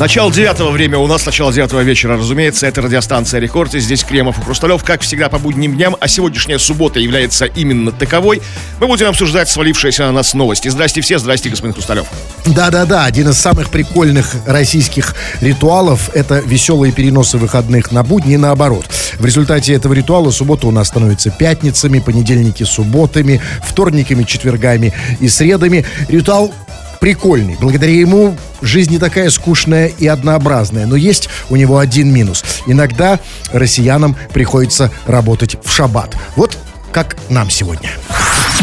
[0.00, 4.38] Начало девятого время у нас, начало девятого вечера, разумеется, это радиостанция Рекорд, и здесь Кремов
[4.38, 8.40] и Хрусталев, как всегда по будним дням, а сегодняшняя суббота является именно таковой.
[8.78, 10.68] Мы будем обсуждать свалившиеся на нас новости.
[10.68, 12.06] Здрасте все, здрасте, господин Хрусталев.
[12.46, 18.86] Да-да-да, один из самых прикольных российских ритуалов– это веселые переносы выходных на будни и наоборот.
[19.18, 25.84] В результате этого ритуала суббота у нас становится пятницами, понедельники– субботами, вторниками, четвергами и средами.
[26.08, 26.54] Ритуал
[27.00, 27.56] прикольный.
[27.60, 30.86] Благодаря ему жизнь не такая скучная и однообразная.
[30.86, 32.44] Но есть у него один минус.
[32.66, 33.20] Иногда
[33.52, 36.16] россиянам приходится работать в шаббат.
[36.36, 36.56] Вот
[36.92, 37.90] как нам сегодня.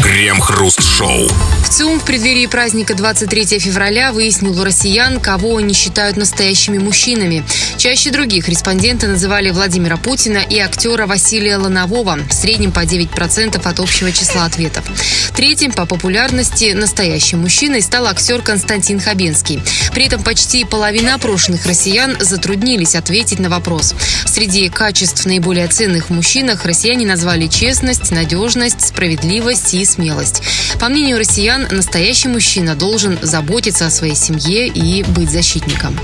[0.02, 1.28] Крем-хруст-шоу.
[1.64, 7.44] В ЦИУМ в преддверии праздника 23 февраля выяснил у россиян, кого они считают настоящими мужчинами.
[7.76, 13.80] Чаще других респонденты называли Владимира Путина и актера Василия Ланового, в среднем по 9% от
[13.80, 14.84] общего числа ответов.
[15.34, 19.60] Третьим по популярности настоящим мужчиной стал актер Константин Хабенский.
[19.92, 23.94] При этом почти половина опрошенных россиян затруднились ответить на вопрос.
[24.24, 30.42] Среди качеств наиболее ценных в мужчинах россияне назвали честность, надежность, справедливость и смелость.
[30.80, 35.96] По мнению россиян, настоящий мужчина должен заботиться о своей семье и быть защитником.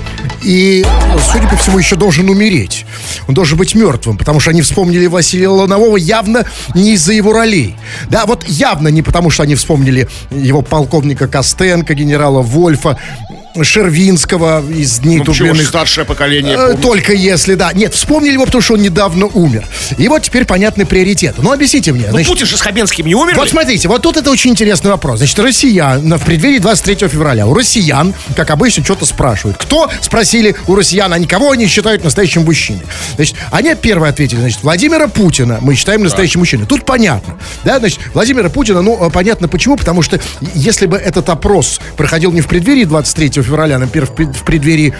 [0.43, 0.85] И,
[1.31, 2.85] судя по всему, еще должен умереть.
[3.27, 7.75] Он должен быть мертвым, потому что они вспомнили Василия Ланового явно не из-за его ролей.
[8.09, 12.99] Да, вот явно не потому, что они вспомнили его полковника Костенко, генерала Вольфа,
[13.61, 16.81] Шервинского из дней Ну, почему же старшее поколение Э, помнит?
[16.81, 17.71] Только если, да.
[17.73, 19.67] Нет, вспомнили его, потому что он недавно умер.
[19.97, 21.41] И вот теперь понятны приоритеты.
[21.41, 22.05] Ну, объясните мне.
[22.05, 23.35] Ну, значит, Путин же с Хабенским не умер?
[23.35, 25.19] вот смотрите, вот тут это очень интересный вопрос.
[25.19, 29.57] Значит, россиян в преддверии 23 февраля у россиян, как обычно, что-то спрашивают.
[29.57, 29.89] Кто?
[30.01, 32.83] Спросили у россиян, они кого они считают настоящим мужчиной?
[33.15, 36.65] Значит, они первые ответили, значит, Владимира Путина мы считаем настоящим мужчиной.
[36.65, 37.37] Тут понятно.
[37.63, 40.19] Да, значит, Владимира Путина, ну, э, понятно почему, потому что
[40.53, 44.93] если бы этот опрос проходил не в преддверии 23 февраля, например, в пред- в преддверии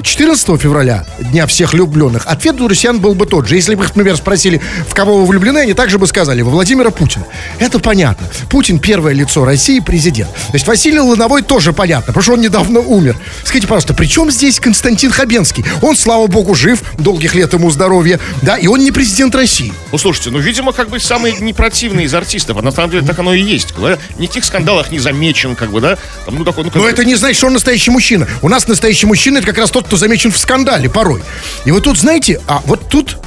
[0.00, 3.56] 14 февраля, Дня всех влюбленных, ответ у россиян был бы тот же.
[3.56, 6.90] Если бы их, например, спросили, в кого вы влюблены, они также бы сказали, во Владимира
[6.90, 7.26] Путина.
[7.58, 8.26] Это понятно.
[8.50, 10.30] Путин первое лицо России, президент.
[10.50, 13.16] Значит, Василий Лановой тоже понятно, потому что он недавно умер.
[13.44, 15.64] Скажите, пожалуйста, при чем здесь Константин Хабенский?
[15.80, 19.72] Он, слава богу, жив, долгих лет ему здоровья, да, и он не президент России.
[19.90, 22.56] Ну, слушайте, ну, видимо, как бы самый непротивный из артистов.
[22.58, 23.74] А на самом деле так оно и есть.
[23.80, 23.98] Да?
[24.18, 25.98] Ни в тех скандалах не замечен, как бы, да?
[26.26, 28.26] Там, ну, такой, ну, как Но это не значит, что он настоящий мужчина.
[28.40, 31.22] У нас настоящий мужчина это как раз тот, кто замечен в скандале порой.
[31.64, 33.18] И вот тут, знаете, а вот тут,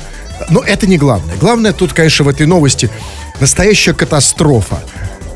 [0.49, 1.35] но это не главное.
[1.37, 2.89] Главное тут, конечно, в этой новости
[3.39, 4.83] настоящая катастрофа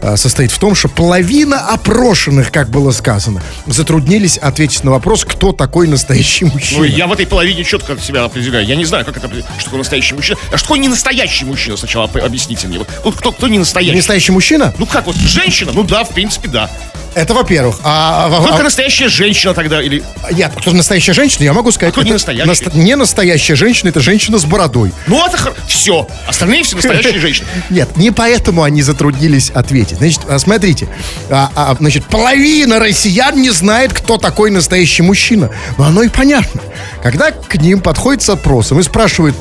[0.02, 5.52] а, состоит в том, что половина опрошенных, как было сказано, затруднились ответить на вопрос, кто
[5.52, 6.80] такой настоящий мужчина.
[6.82, 8.66] Ну, я в этой половине четко себя определяю.
[8.66, 10.38] Я не знаю, как это, что такое настоящий мужчина.
[10.54, 12.78] А что такое не настоящий мужчина сначала об- объясните мне.
[12.80, 13.98] Вот, вот кто, кто не настоящий?
[13.98, 14.74] Настоящий мужчина?
[14.78, 15.72] Ну как, вот женщина?
[15.74, 16.70] Ну да, в принципе, да.
[17.16, 17.78] Это во-первых.
[17.84, 20.04] А, а- Только а- настоящая женщина тогда, или...
[20.32, 21.94] нет, кто настоящая женщина, я могу сказать.
[21.94, 22.48] Кто не это настоящий?
[22.48, 24.92] наст- не настоящая женщина, это женщина с бородой.
[25.08, 26.08] Ну, это все.
[26.28, 27.48] Остальные все настоящие женщины.
[27.70, 29.98] Нет, не поэтому они затруднились ответить.
[29.98, 30.88] Значит, а, смотрите,
[31.30, 35.52] а, а, значит, половина россиян не знает, кто такой настоящий мужчина.
[35.78, 36.62] Но оно и понятно.
[37.02, 39.36] Когда к ним подходит с опросом и спрашивают,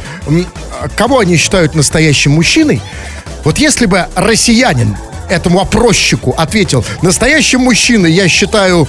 [0.81, 2.81] а кого они считают настоящим мужчиной,
[3.45, 4.97] вот если бы россиянин
[5.31, 8.89] этому опросчику ответил, настоящим мужчиной я считаю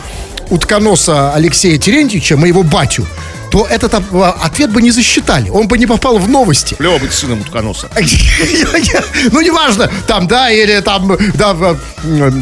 [0.49, 3.05] утконоса Алексея Терентьевича, моего батю,
[3.51, 5.49] то этот а, ответ бы не засчитали.
[5.49, 6.75] Он бы не попал в новости.
[6.75, 7.89] Клево быть сыном утконоса.
[9.31, 11.55] Ну, неважно, там, да, или там, да,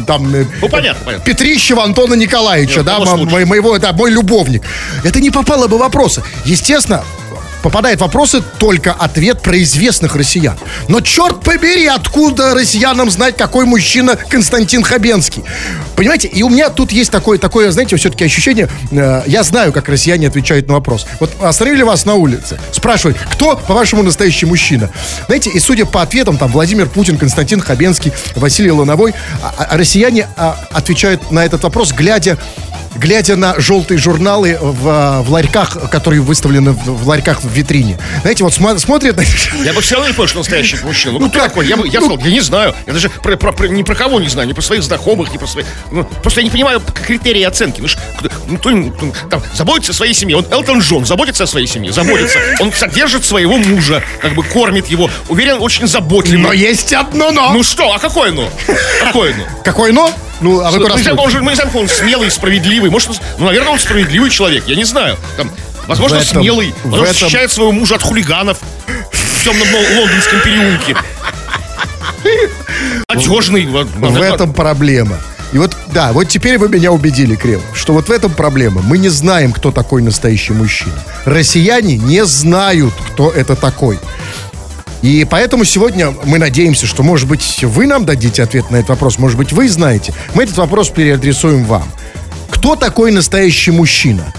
[0.06, 0.34] там...
[0.34, 1.24] э, Ну, понятно, понятно.
[1.24, 4.62] Петрищева Антона Николаевича, да, моего, это мой любовник.
[5.04, 6.22] Это не попало бы в вопросы.
[6.44, 7.04] Естественно,
[7.62, 10.56] попадает вопросы только ответ про известных россиян.
[10.88, 15.44] Но черт побери, откуда россиянам знать, какой мужчина Константин Хабенский?
[15.96, 19.88] Понимаете, и у меня тут есть такое, такое знаете, все-таки ощущение, э, я знаю, как
[19.88, 21.06] россияне отвечают на вопрос.
[21.20, 24.90] Вот остановили вас на улице, спрашивают, кто, по-вашему, настоящий мужчина?
[25.26, 30.28] Знаете, и судя по ответам, там, Владимир Путин, Константин Хабенский, Василий Лановой, а- а россияне
[30.36, 32.38] а, отвечают на этот вопрос, глядя
[32.96, 37.98] глядя на желтые журналы в, а, в ларьках, которые выставлены в, в ларьках в витрине.
[38.22, 39.16] Знаете, вот сма- смотрят...
[39.16, 39.24] на-
[39.64, 41.14] Я бы все равно не понял, что настоящий мужчина.
[41.14, 41.48] Ну, Ну, кто как?
[41.48, 41.66] такой?
[41.66, 42.74] Я, бы, я Ну- сказал, я не знаю.
[42.86, 45.38] Я даже про, про- про- ни про кого не знаю, ни про своих знакомых, ни
[45.38, 45.66] про своих...
[45.90, 47.80] Ну, просто я не понимаю критерии оценки.
[47.80, 47.96] Ну, ж,
[48.46, 48.92] ну, кто, ну,
[49.30, 50.36] там, заботится о своей семье.
[50.36, 52.38] Он Элтон Джон заботится о своей семье, заботится.
[52.60, 55.10] Он содержит своего мужа, как бы кормит его.
[55.28, 56.38] Уверен, очень заботливый.
[56.42, 57.52] Но есть одно но.
[57.52, 58.48] Ну что, а какое ну?
[59.02, 59.44] Какое ну?
[59.64, 60.12] Какое но?
[60.40, 62.90] Ну, а вы Мы куда не знаем, он же- мы не знаем, он смелый, справедливый.
[62.90, 64.64] Может, ну, наверное, он справедливый человек.
[64.68, 65.16] Я не знаю.
[65.36, 65.50] Там,
[65.88, 66.74] возможно, В этом- смелый.
[66.84, 68.58] Возможно, этом- защищает своего мужа от хулиганов
[69.10, 70.96] в темном ло- лондонском переулке.
[73.08, 73.66] Надежный.
[73.66, 75.18] В этом проблема.
[75.52, 78.82] И вот, да, вот теперь вы меня убедили, Крем, что вот в этом проблема.
[78.82, 80.92] Мы не знаем, кто такой настоящий мужчина.
[81.24, 83.98] Россияне не знают, кто это такой.
[85.00, 89.18] И поэтому сегодня мы надеемся, что, может быть, вы нам дадите ответ на этот вопрос,
[89.18, 90.12] может быть, вы знаете.
[90.34, 91.88] Мы этот вопрос переадресуем вам.
[92.50, 94.34] Кто такой настоящий мужчина?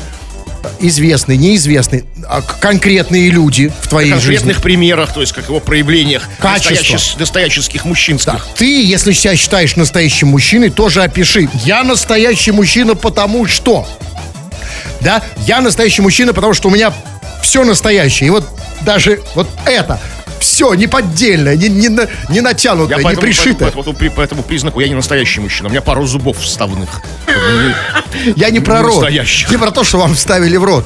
[0.79, 4.21] Известный, неизвестный, а конкретные люди в твоей жизни.
[4.21, 8.47] конкретных примерах, то есть как его проявлениях настоящих, настоящих мужчинских.
[8.55, 11.49] Ты, если себя считаешь настоящим мужчиной, тоже опиши.
[11.65, 13.87] Я настоящий мужчина, потому что.
[15.01, 16.93] Да, я настоящий мужчина, потому что у меня
[17.41, 18.27] все настоящее.
[18.27, 18.47] И вот
[18.81, 19.99] даже вот это
[20.39, 23.71] все неподдельное, не, не, на- не натянутое, не поэтому- пришитое.
[23.71, 25.67] По, по- по- по этому признаку я не настоящий мужчина.
[25.69, 27.01] У меня пару зубов вставных.
[28.35, 29.09] Я не про рот.
[29.09, 30.85] Не про то, что вам вставили в рот.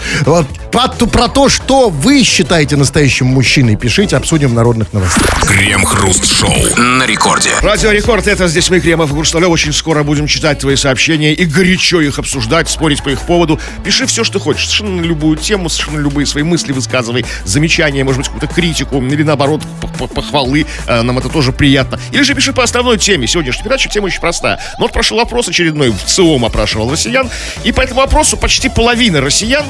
[0.72, 5.46] Про, то- про то, что вы считаете настоящим мужчиной, пишите, обсудим в народных новостях.
[5.48, 7.52] Крем-хруст-шоу на рекорде.
[7.62, 9.50] Радио Рекорд, это здесь мы, Кремов и Гурсталев.
[9.50, 13.60] Очень скоро будем читать твои сообщения и горячо их обсуждать, спорить по их поводу.
[13.84, 18.28] Пиши все, что хочешь, совершенно любую тему, совершенно любые свои мысли высказывай, замечания, может быть,
[18.30, 20.66] какую-то критику или наоборот п- похвалы.
[20.88, 22.00] Э, Нам это тоже приятно.
[22.12, 23.28] Или же пиши по основной теме.
[23.28, 24.60] Сегодняшняя передача тема очень простая.
[24.78, 27.30] Но вот прошел опрос очередной, в ЦИОМ опрашивал россиян,
[27.64, 29.66] и по этому опросу почти половина россиян,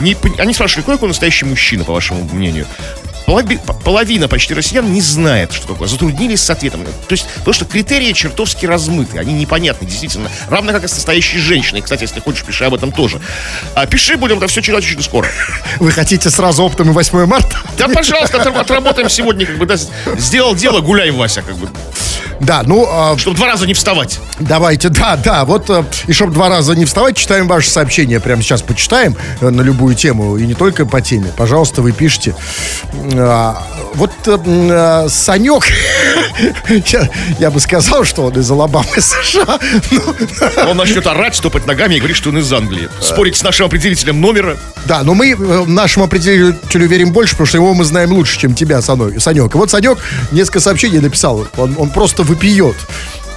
[0.00, 2.66] не, они спрашивали, кто такой настоящий мужчина, по вашему мнению?
[3.26, 5.88] Половина почти россиян не знает, что такое.
[5.88, 6.84] Затруднились с ответом.
[6.84, 9.18] То есть, потому что критерии чертовски размыты.
[9.18, 10.30] Они непонятны, действительно.
[10.48, 11.80] Равно как и с настоящей женщиной.
[11.80, 13.20] Кстати, если хочешь, пиши об этом тоже.
[13.74, 15.28] А пиши, будем это все читать очень скоро.
[15.80, 17.56] Вы хотите сразу оптом и 8 марта?
[17.78, 19.76] Да, пожалуйста, отра- отработаем сегодня, как бы, да,
[20.18, 21.68] сделал дело, гуляй, Вася, как бы.
[22.44, 24.20] Да, ну, а, Чтобы два раза не вставать.
[24.40, 28.20] Давайте, да, да, вот, э, и чтобы два раза не вставать, читаем ваши сообщения.
[28.20, 31.32] Прямо сейчас почитаем э, на любую тему, и не только по теме.
[31.36, 32.34] Пожалуйста, вы пишите.
[33.14, 33.62] А,
[33.94, 35.64] Вот э, э, Санек,
[36.92, 37.08] я,
[37.38, 39.58] я бы сказал, что он из Алабамы, США.
[39.90, 42.88] но- Он начнет орать, стопать ногами и говорить, что он из Англии.
[43.00, 44.56] Спорить с нашим определителем номера.
[44.86, 48.54] Да, но мы э, нашему определителю верим больше, потому что его мы знаем лучше, чем
[48.54, 49.54] тебя, Санек.
[49.54, 49.98] И вот Санек
[50.32, 51.46] несколько сообщений написал.
[51.56, 52.76] Он, он просто выпьет.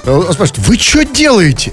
[0.06, 1.72] Он спрашивает, вы что делаете?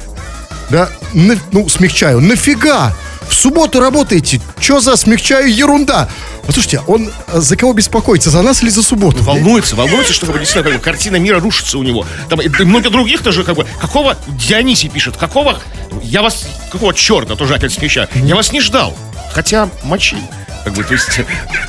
[0.69, 2.19] Да, на- ну, смягчаю.
[2.21, 2.93] Нафига?
[3.27, 4.39] В субботу работаете?
[4.59, 6.07] Что за смягчаю ерунда?
[6.45, 8.29] Послушайте, он э, за кого беспокоится?
[8.29, 9.23] За нас или за субботу?
[9.23, 12.05] Волнуется, волнуется, что как бы, действительно как бы, картина мира рушится у него.
[12.29, 13.65] Там и, и много других тоже как бы.
[13.81, 15.17] Какого Дионисий пишет?
[15.17, 15.59] Какого?
[16.03, 18.07] Я вас какого черта тоже опять смещаю?
[18.13, 18.95] Я вас не ждал.
[19.33, 20.17] Хотя мочи.
[20.65, 21.21] Как бы, то есть,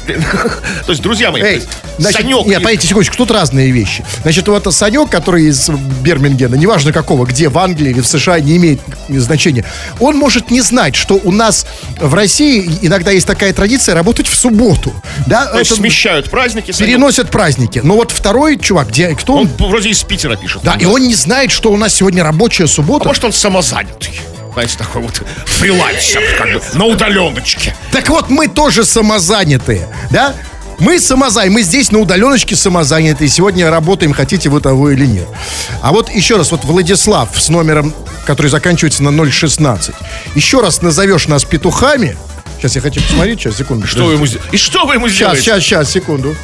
[0.86, 1.62] то есть, друзья мои, Эй,
[1.98, 4.02] значит, Санек нет, подождите секундочку, тут разные вещи.
[4.22, 8.56] Значит, вот Санек, который из Бермингена, неважно какого, где, в Англии или в США, не
[8.56, 9.66] имеет значения,
[10.00, 11.66] он может не знать, что у нас
[12.00, 14.92] в России иногда есть такая традиция работать в субботу.
[15.26, 16.72] Да, то есть Это смещают праздники.
[16.72, 16.90] Санек.
[16.94, 17.80] переносят праздники.
[17.84, 19.50] Но вот второй чувак, где, кто он?
[19.60, 20.62] Он вроде из Питера пишет.
[20.64, 23.06] Да, и он не знает, что у нас сегодня рабочая А суббота.
[23.06, 24.18] может, он самозанятый.
[24.56, 27.76] Знаете, такой вот фрилансер, как бы, на удаленочке.
[27.92, 30.32] Так вот, мы тоже самозанятые, да?
[30.78, 35.28] Мы самозаняты, мы здесь на удаленочке самозаняты, сегодня работаем, хотите вы того или нет.
[35.82, 37.92] А вот еще раз, вот Владислав с номером,
[38.24, 39.94] который заканчивается на 016,
[40.34, 42.16] еще раз назовешь нас петухами,
[42.56, 43.86] сейчас я хочу посмотреть, сейчас, секунду.
[43.86, 45.42] Что вы ему, и что вы ему Сейчас, сделаете?
[45.42, 46.34] сейчас, сейчас, секунду.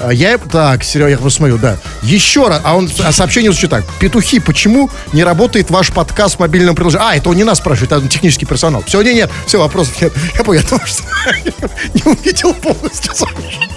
[0.00, 1.76] А Я, так, Серега, я посмотрю, да.
[2.02, 3.84] Еще раз, а он а сообщение звучит так.
[3.98, 7.06] Петухи, почему не работает ваш подкаст в мобильном приложении?
[7.06, 8.82] А, это он не нас спрашивает, это технический персонал.
[8.86, 10.12] Все, нет, нет, все, вопросов нет.
[10.36, 11.02] Я понял, потому что
[11.94, 13.68] не увидел полностью сообщение.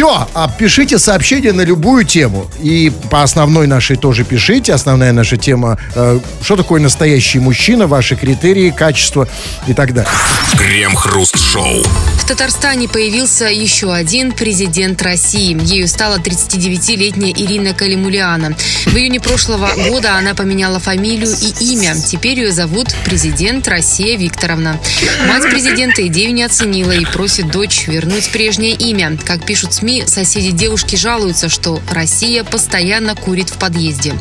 [0.00, 2.50] Все, а пишите сообщения на любую тему.
[2.62, 4.72] И по основной нашей тоже пишите.
[4.72, 9.28] Основная наша тема, э, что такое настоящий мужчина, ваши критерии, качество
[9.66, 10.10] и так далее.
[10.56, 11.84] Крем-хруст-шоу.
[12.16, 15.54] В Татарстане появился еще один президент России.
[15.60, 18.56] Ею стала 39-летняя Ирина Калимулиана.
[18.86, 21.94] В июне прошлого года она поменяла фамилию и имя.
[21.94, 24.80] Теперь ее зовут президент Россия Викторовна.
[25.28, 29.18] Мать президента идею не оценила и просит дочь вернуть прежнее имя.
[29.26, 34.14] Как пишут СМИ, соседи девушки жалуются, что Россия постоянно курит в подъезде.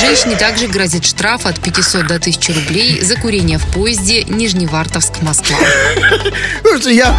[0.00, 5.56] Женщине также грозит штраф от 500 до 1000 рублей за курение в поезде Нижневартовск-Москва.
[6.62, 7.14] Слушайте, я,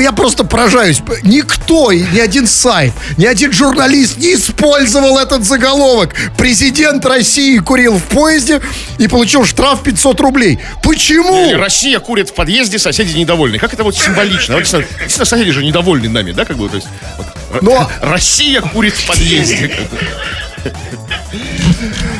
[0.00, 1.00] я просто поражаюсь.
[1.22, 6.14] Никто, ни один сайт, ни один журналист не использовал этот заголовок.
[6.36, 8.60] Президент России курил в поезде
[8.98, 10.58] и получил штраф 500 рублей.
[10.82, 11.56] Почему?
[11.56, 13.58] Россия курит в подъезде, соседи недовольны.
[13.58, 14.54] Как это вот символично?
[14.54, 17.26] Вот, действительно, соседи же недовольны нами, да, как бы, то есть, вот,
[17.60, 19.76] Но- Россия курит в подъезде.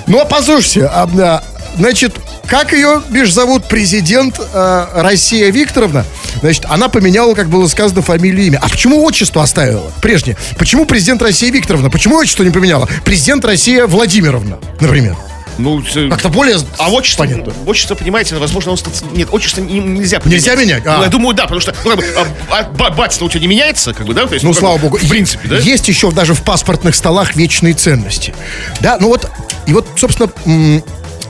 [0.06, 1.42] Ну, послушайте, а, а,
[1.76, 2.14] значит,
[2.46, 6.04] как ее, бишь, зовут президент э, Россия Викторовна?
[6.40, 8.60] Значит, она поменяла, как было сказано, фамилию и имя.
[8.62, 10.36] А почему отчество оставила прежнее?
[10.58, 11.90] Почему президент России Викторовна?
[11.90, 12.88] Почему отчество не поменяла?
[13.04, 15.16] Президент Россия Владимировна, например.
[15.58, 17.52] Ну, Как-то более А отчество, понятно.
[17.66, 18.76] отчество, понимаете, возможно, он...
[18.76, 20.42] стац- Нет, отчество не- нельзя поменять.
[20.46, 20.82] Нельзя менять?
[20.86, 20.98] А.
[20.98, 23.40] Ну, я думаю, да, потому что ну, как бы, а, а, ба- батя-то у тебя
[23.40, 24.26] не меняется, как бы, да?
[24.26, 24.98] То есть, Ну, как слава бы, богу.
[24.98, 25.56] В принципе, да?
[25.58, 28.34] Есть еще даже в паспортных столах вечные ценности.
[28.80, 29.30] Да, ну вот,
[29.66, 30.30] и вот, собственно,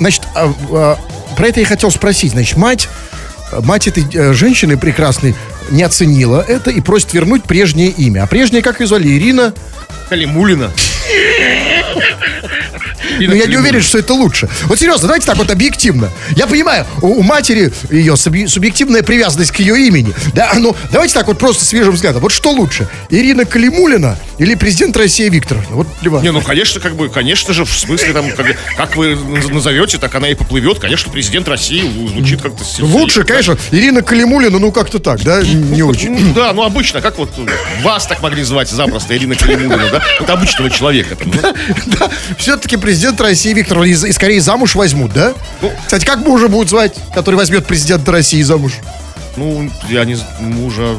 [0.01, 0.99] значит, а, а,
[1.37, 2.33] про это я хотел спросить.
[2.33, 2.89] Значит, мать,
[3.63, 5.35] мать этой э, женщины прекрасной
[5.71, 8.25] не оценила это и просит вернуть прежнее имя.
[8.25, 9.09] А прежнее, как ее звали?
[9.09, 9.55] Ирина?
[10.09, 10.71] Калимулина.
[13.21, 14.49] Ну, я не уверен, что это лучше.
[14.65, 16.11] Вот серьезно, давайте так вот объективно.
[16.35, 20.13] Я понимаю, у, матери ее субъ- субъективная привязанность к ее имени.
[20.35, 22.21] Да, ну, давайте так вот просто свежим взглядом.
[22.23, 22.89] Вот что лучше?
[23.11, 25.69] Ирина Калимулина или президент России Викторовна?
[25.77, 26.23] Вот вас.
[26.23, 28.47] Не, ну, конечно, как бы, конечно же, в смысле, там, как,
[28.77, 30.79] как вы наз- назовете, так она и поплывет.
[30.79, 32.65] Конечно, президент России звучит как-то...
[32.85, 36.11] Лучше, конечно, Ирина Калимулина, ну как-то так, да, не очень.
[36.19, 37.31] Ну, Да, ну обычно, как вот
[37.83, 40.03] вас так могли звать запросто, Ирина Калимулина, да?
[40.21, 41.17] Вот обычного человека.
[41.17, 41.41] Там, ну.
[41.43, 41.53] Да,
[42.39, 45.35] все-таки президент России Викторовна и, и скорее замуж возьмут, да?
[45.61, 45.73] Ну.
[45.85, 48.73] Кстати, как мужа будут звать, который возьмет президента России замуж?
[49.37, 50.97] Ну, я не мужа,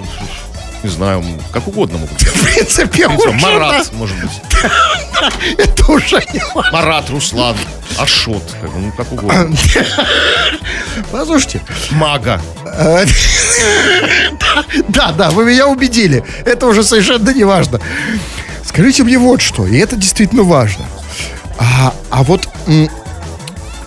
[0.84, 2.22] не знаю, как угодно могут.
[2.22, 4.32] В принципе, уже, Марат, может быть.
[5.58, 6.42] это уже не.
[6.72, 7.58] Марат, Руслан,
[7.98, 9.56] Ашот, ну как угодно.
[11.12, 11.62] Послушайте,
[11.92, 12.42] Мага.
[14.88, 16.24] да, да, вы меня убедили.
[16.46, 17.80] Это уже совершенно не важно.
[18.78, 20.86] Скажите мне вот что, и это действительно важно.
[21.58, 22.48] А, а вот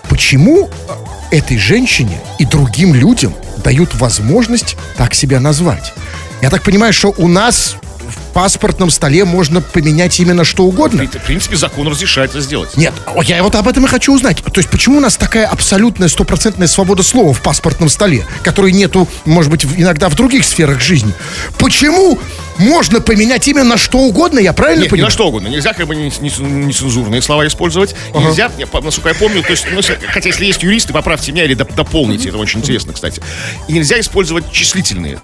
[0.09, 3.33] почему э, этой женщине и другим людям
[3.63, 5.93] дают возможность так себя назвать?
[6.41, 7.77] Я так понимаю, что у нас
[8.31, 11.05] паспортном столе можно поменять именно что угодно.
[11.05, 12.75] В принципе, закон разрешает это сделать.
[12.77, 12.93] Нет,
[13.25, 14.37] я вот об этом и хочу узнать.
[14.43, 19.07] То есть, почему у нас такая абсолютная стопроцентная свобода слова в паспортном столе, которой нету,
[19.25, 21.13] может быть, иногда в других сферах жизни?
[21.57, 22.19] Почему
[22.57, 24.39] можно поменять имя на что угодно?
[24.39, 25.07] Я правильно Нет, ни понимаю?
[25.09, 25.47] на что угодно.
[25.47, 27.95] Нельзя как бы не- не- нецензурные слова использовать.
[28.13, 31.55] Нельзя, я, насколько я помню, то есть, ну, хотя если есть юристы, поправьте меня или
[31.55, 33.21] доп- дополните, это очень интересно, кстати.
[33.67, 35.19] И нельзя использовать числительные,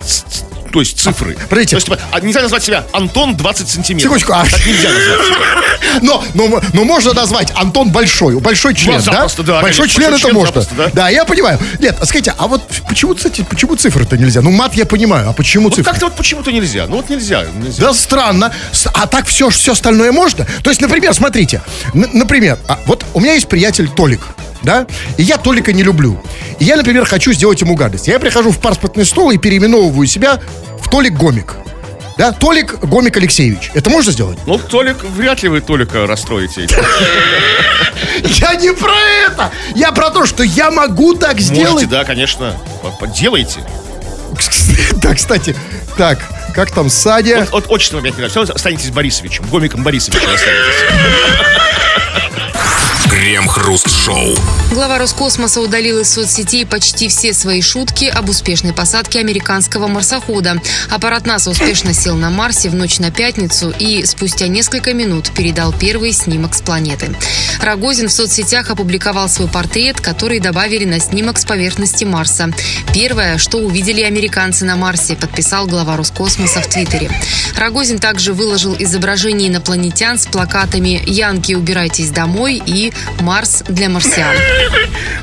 [0.72, 1.36] то есть цифры.
[1.50, 1.72] Подождите.
[1.72, 4.04] То есть, типа, а нельзя назвать себя Антон 20 сантиметров.
[4.04, 6.00] Секундочку, а- Так нельзя назвать себя.
[6.02, 8.40] Но, но, но можно назвать Антон Большой.
[8.40, 9.02] Большой член, да?
[9.02, 10.64] запросто, да, Большой член это можно.
[10.94, 11.10] да.
[11.10, 11.60] я понимаю.
[11.80, 14.42] Нет, а скажите, а вот почему, кстати, почему цифры-то нельзя?
[14.42, 15.92] Ну, мат я понимаю, а почему Вот цифры?
[15.92, 16.86] как-то вот почему-то нельзя.
[16.88, 17.46] Ну вот нельзя.
[17.80, 18.54] Да странно.
[18.94, 20.46] А так все, все остальное можно?
[20.64, 21.62] То есть, например, смотрите.
[21.94, 24.22] например, а, вот у меня есть приятель Толик.
[24.64, 24.88] Да?
[25.18, 26.22] И я Толика не люблю.
[26.60, 28.08] И я, например, хочу сделать ему гадость.
[28.08, 30.40] Я прихожу в паспортный стол и переименовываю себя
[30.82, 31.56] в Толик Гомик.
[32.18, 32.32] Да?
[32.32, 33.72] Толик Гомик Алексеевич.
[33.74, 34.40] Это можно сделать?
[34.48, 36.68] Ну, Толик, вряд ли вы Толика расстроите.
[38.24, 38.96] Я не про
[39.26, 39.52] это!
[39.76, 41.74] Я про то, что я могу так сделать.
[41.74, 42.56] Можете, да, конечно.
[43.16, 43.60] Делайте.
[45.02, 45.56] Да, кстати,
[45.98, 46.20] так,
[46.58, 47.42] как там Садя?
[47.42, 48.52] Вот, вот отчество опять не нравится.
[48.52, 49.46] Останетесь Борисовичем.
[49.46, 51.28] Гомиком Борисовичем останетесь.
[53.12, 54.36] Крем-хруст-шоу.
[54.72, 60.62] Глава Роскосмоса удалил из соцсетей почти все свои шутки об успешной посадке американского марсохода.
[60.90, 65.74] Аппарат НАСА успешно сел на Марсе в ночь на пятницу и спустя несколько минут передал
[65.74, 67.16] первый снимок с планеты.
[67.62, 72.52] Рогозин в соцсетях опубликовал свой портрет, который добавили на снимок с поверхности Марса.
[72.94, 77.10] Первое, что увидели американцы на Марсе, подписал глава Роскосмоса в Твиттере.
[77.56, 84.36] Рогозин также выложил изображение инопланетян с плакатами «Янки, убирайтесь домой» и «Марс для марсиан».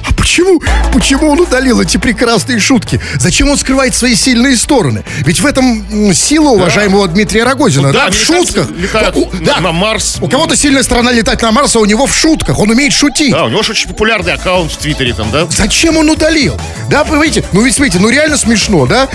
[0.08, 0.60] А почему,
[0.92, 3.00] почему он удалил эти прекрасные шутки?
[3.18, 5.04] Зачем он скрывает свои сильные стороны?
[5.20, 7.88] Ведь в этом сила уважаемого Дмитрия Рогозина.
[7.88, 8.70] Ну да, да, в шутках.
[8.70, 10.16] летают У- на- на Марс.
[10.20, 12.58] У кого-то сильная сторона летать на Марс, а у него в шутках.
[12.58, 13.32] Он умеет шутить.
[13.32, 15.46] Да, у него же очень популярный аккаунт в Твиттере там, да?
[15.50, 16.58] Зачем он удалил?
[16.90, 19.08] Да, вы видите, ну ведь смотрите, ну реально смешно, да?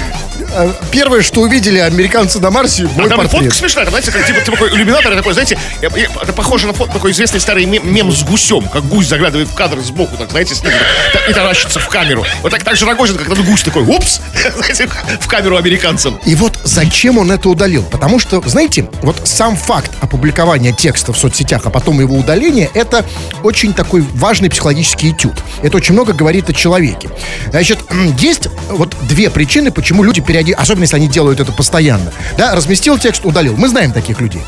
[0.52, 3.44] Э, Первое, что увидели американцы на Марсе, мой А там портрет.
[3.44, 7.12] фотка смешная, там, знаете, типа, типа такой иллюминатор, такой, знаете, это похоже на фото, такой
[7.12, 10.76] известный старый мем, мем с гусем, как гусь заглядывает в кадр сбоку, так, знаете, снизу,
[11.14, 12.26] так, и таращится в камеру.
[12.42, 14.22] Вот так, так же Рогозин, как этот гусь такой, упс,
[14.56, 14.90] знаете,
[15.20, 16.20] в камеру американцам.
[16.26, 17.84] И вот зачем он это удалил?
[17.84, 23.06] Потому что, знаете, вот сам факт опубликования текста в соцсетях, а потом его удаления, это
[23.44, 25.36] очень такой важный психологический этюд.
[25.62, 27.10] Это очень много говорит о человеке.
[27.52, 27.80] Значит,
[28.18, 32.98] есть вот две причины, почему люди периодически, особенно если они делают это постоянно, да, разместил
[32.98, 33.56] текст, удалил.
[33.58, 34.42] Мы знаем таких людей.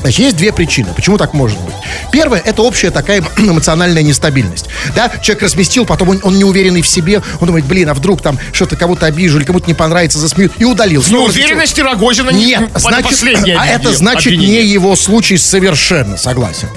[0.00, 1.74] Значит, есть две причины, почему так может быть.
[2.10, 4.66] Первое, это общая такая эмоциональная нестабильность.
[4.96, 8.36] Да, человек разместил, потом он, он неуверенный в себе, он думает, блин, а вдруг там
[8.52, 11.04] что-то кого-то обижу или кому-то не понравится, засмеют, и удалил.
[11.04, 11.50] Снова разместил.
[11.50, 13.12] Неуверенности Рогозина не- Нет, значит,
[13.56, 14.72] а это обвинение- значит не обвинение.
[14.72, 16.68] его случай совершенно, согласен.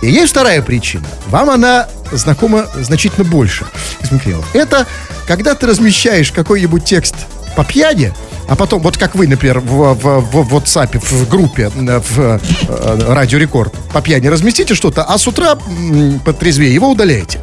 [0.00, 1.06] И есть вторая причина.
[1.28, 3.64] Вам она знакомо значительно больше.
[4.52, 4.86] Это
[5.26, 7.14] когда ты размещаешь какой-нибудь текст
[7.56, 8.12] по пьяни,
[8.52, 12.38] а потом, вот как вы, например, в, в, в WhatsApp, в группе, э, в э,
[13.08, 15.56] Радио Рекорд, по пьяни разместите что-то, а с утра
[16.24, 17.40] потрезвее его удаляете.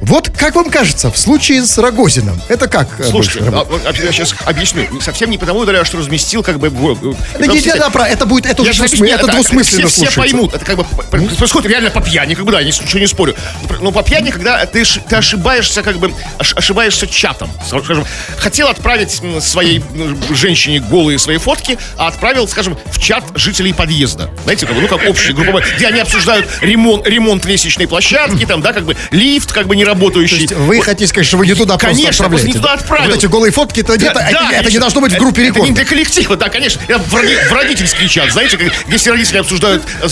[0.00, 2.88] Вот как вам кажется, в случае с Рогозиным, это как?
[3.00, 4.86] э, Слушайте, а, а я сейчас объясню.
[5.02, 6.70] Совсем не потому удаляю, что разместил, как бы...
[6.70, 10.20] в- Да не, да, про- это будет, это уже же двусмы- это двусмысленно все, все
[10.20, 13.34] поймут, это как бы происходит реально по пьяни, как бы, да, ничего не спорю.
[13.82, 17.50] Но по пьяни, когда ты, ты ошибаешься, как бы, ош- ошибаешься чатом.
[17.66, 18.06] Скажем,
[18.38, 24.30] хотел отправить своей м, женщине голые свои фотки, а отправил, скажем, в чат жителей подъезда.
[24.44, 28.72] Знаете, как ну, как общий групповой, где они обсуждают ремонт, ремонт лестничной площадки, там, да,
[28.72, 30.42] как бы, лифт, как бы не работающий.
[30.42, 32.74] есть вы хотите сказать, что вы не туда просто Конечно, просто не туда да?
[32.74, 33.06] отправил.
[33.10, 34.80] Вот эти голые фотки, это, Да, это, да, это не- это не конечно.
[34.80, 35.68] должно быть в группе Это- Это рекорд.
[35.70, 36.80] не для коллектива, да, конечно.
[36.86, 40.08] Это в, роди- в родительский чат, знаете, как- все родители обсуждают э,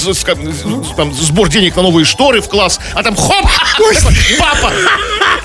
[0.96, 3.48] там, сбор денег на новые шторы в класс, а там хоп,
[4.38, 4.72] папа,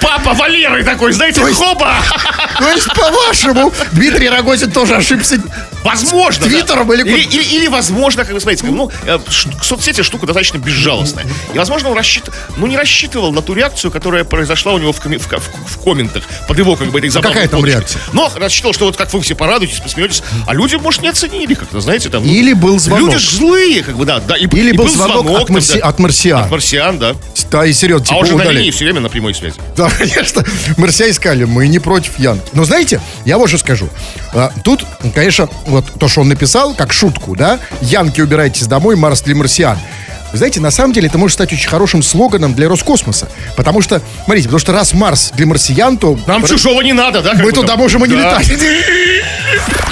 [0.02, 1.94] папа Валеры такой, знаете, хопа.
[2.58, 5.38] То есть, по-вашему, Дмитрий Рогозин тоже ошибся.
[5.84, 6.46] Возможно.
[6.46, 6.50] да.
[6.52, 7.36] Твиттером или или, куда?
[7.38, 9.18] или, или, возможно, как вы смотрите, ну, э,
[9.62, 11.26] соцсети штука достаточно безжалостная.
[11.54, 15.00] И, возможно, он рассчитывал, ну, не рассчитывал на ту реакцию, которая произошла у него в,
[15.00, 18.02] коми- в, в- в комментах под его, как бы, этой забавной какая там реакция?
[18.14, 21.80] Но рассчитывал, что вот как вы все порадуетесь, посмеетесь, а люди, может, не оценили как-то,
[21.80, 22.24] знаете, там.
[22.26, 23.14] ну, Или был звонок.
[23.14, 24.20] Люди злые, как бы, да.
[24.20, 25.88] да и, Или и был звонок от там, марси- да.
[25.88, 26.44] от марсиан.
[26.44, 27.16] От марсиан, да.
[27.50, 29.56] Да, и серьезно, А типа он же на линии все время на прямой связи.
[29.78, 30.44] Да, конечно,
[30.78, 32.40] марсиане сказали, мы не против Ян.
[32.54, 33.90] Но знаете, я вот что скажу.
[34.64, 39.36] Тут, конечно, вот то, что он написал, как шутку, да, Янки, убирайтесь домой, Марс для
[39.36, 39.78] марсиан.
[40.32, 43.30] Вы знаете, на самом деле это может стать очень хорошим слоганом для Роскосмоса.
[43.58, 47.34] Потому что, смотрите, потому что раз Марс для марсиан, то Нам чужого не надо, да?
[47.34, 48.40] мы туда можем и не Да.
[48.40, 48.52] летать.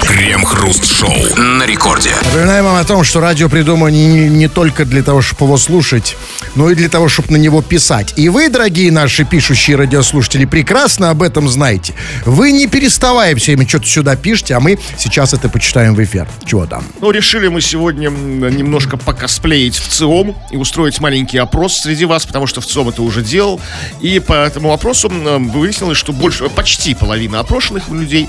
[0.02, 2.10] Крем-хруст-шоу на рекорде.
[2.24, 6.16] Напоминаем вам о том, что радио придумано не, не только для того, чтобы его слушать,
[6.54, 8.14] но и для того, чтобы на него писать.
[8.16, 11.94] И вы, дорогие наши пишущие радиослушатели, прекрасно об этом знаете.
[12.24, 16.26] Вы не переставая все время что-то сюда пишете, а мы сейчас это почитаем в эфир.
[16.44, 16.84] Чего там?
[17.00, 22.46] Ну, решили мы сегодня немножко покосплеить в ЦИОМ и устроить маленький опрос среди вас, потому
[22.46, 23.60] что в ЦИОМ это уже делал.
[24.00, 28.28] И по этому опросу выяснилось, что больше, почти половина опрошенных людей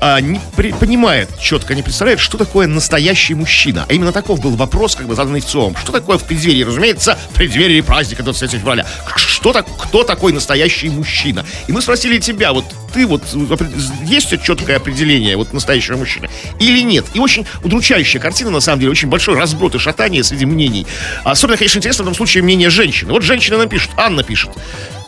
[0.00, 3.86] а, не при- понимает четко, не представляет, что такое настоящий мужчина.
[3.88, 5.76] А именно таков был вопрос, как бы заданный в ЦИОМ.
[5.76, 6.62] Что такое в преддверии?
[6.62, 8.86] Разумеется, в преддверии праздника 23 февраля.
[9.16, 11.44] Что так, кто такой настоящий мужчина?
[11.66, 13.72] И мы спросили тебя, вот ты вот, опре-
[14.04, 17.06] есть тебя четкое определение вот настоящего мужчины или нет?
[17.14, 20.86] И очень удручающая картина, на самом деле, очень большой разброд и шатание среди мнений.
[21.24, 23.12] Особенно, конечно, интересно в этом случае мнение женщины.
[23.12, 24.50] Вот женщина нам пишет, Анна пишет.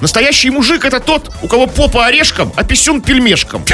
[0.01, 3.65] Настоящий мужик это тот, у кого попа орешком, а писюн пельмешком.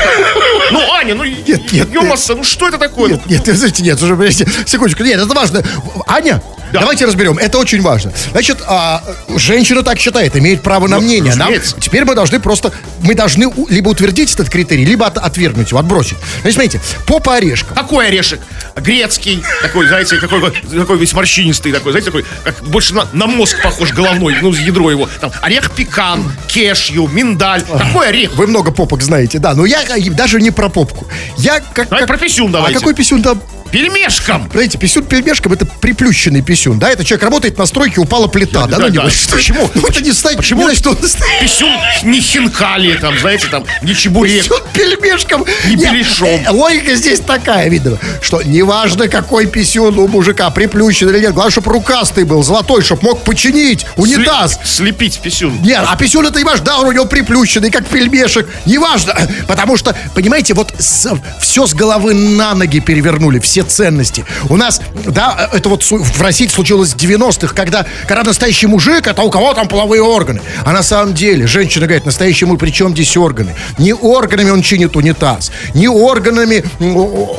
[0.72, 1.88] Ну, Аня, ну, нет, нет.
[1.92, 3.10] ё-моё, ну что это такое?
[3.12, 5.02] Нет, нет, подождите, нет, уже, подождите, секундочку.
[5.04, 5.62] Нет, это важно.
[6.06, 6.80] Аня, Да.
[6.80, 7.38] давайте разберем.
[7.38, 8.12] Это очень важно.
[8.32, 9.02] Значит, а,
[9.36, 11.34] женщина так считает, имеет право на Ну, мнение.
[11.36, 15.70] Нам, теперь мы должны просто, мы должны у- либо утвердить этот критерий, либо от- отвергнуть
[15.70, 16.16] его, отбросить.
[16.42, 17.76] Значит, смотрите, попа орешком.
[17.76, 18.40] Какой орешек?
[18.74, 23.62] Грецкий, такой, знаете, какой, такой весь морщинистый, такой, знаете, такой, как больше на, на мозг
[23.62, 25.08] похож головной, ну, ядро его.
[25.20, 26.15] Там, орех пекан,
[26.48, 27.62] кешью, миндаль.
[27.62, 28.34] Какой орех?
[28.34, 29.54] Вы много попок знаете, да.
[29.54, 31.06] Но я э, даже не про попку.
[31.36, 31.88] Я как...
[31.88, 32.76] Давай как- про писюн давайте.
[32.76, 33.42] А какой писюн там?
[33.70, 34.48] Пельмешком!
[34.52, 36.90] Знаете, писюн пельмешком это приплющенный писюн, да?
[36.90, 39.04] Это человек работает на стройке, упала плита, да, Да, него.
[39.04, 39.10] да.
[39.10, 39.70] Что- Почему?
[39.74, 40.60] Ну, это не значит, Почему?
[40.68, 40.96] не значит, он.
[41.40, 41.72] Писюн
[42.04, 44.42] не хинкали, там, знаете, там, не чебурек.
[44.44, 45.44] Писюн пельмешком.
[45.66, 46.26] Не Нет, беляшом.
[46.28, 51.50] э, Логика здесь такая, видно, что неважно, какой писюн у мужика, приплющенный или нет, главное,
[51.52, 54.58] чтобы рукастый был, золотой, чтобы мог починить унитаз.
[54.64, 55.60] Слепить писюн.
[55.62, 59.14] Нет, а писюн это важно, да, он у него приплющенный, как пельмешек, неважно,
[59.48, 64.24] потому что, понимаете, вот все с головы на ноги перевернули, все ценности.
[64.48, 69.22] У нас, да, это вот в России случилось в 90-х, когда, когда настоящий мужик, это
[69.22, 72.92] у кого там половые органы, а на самом деле женщина говорит, настоящий мужик, при чем
[72.92, 73.54] здесь органы?
[73.78, 76.64] Не органами он чинит унитаз, не органами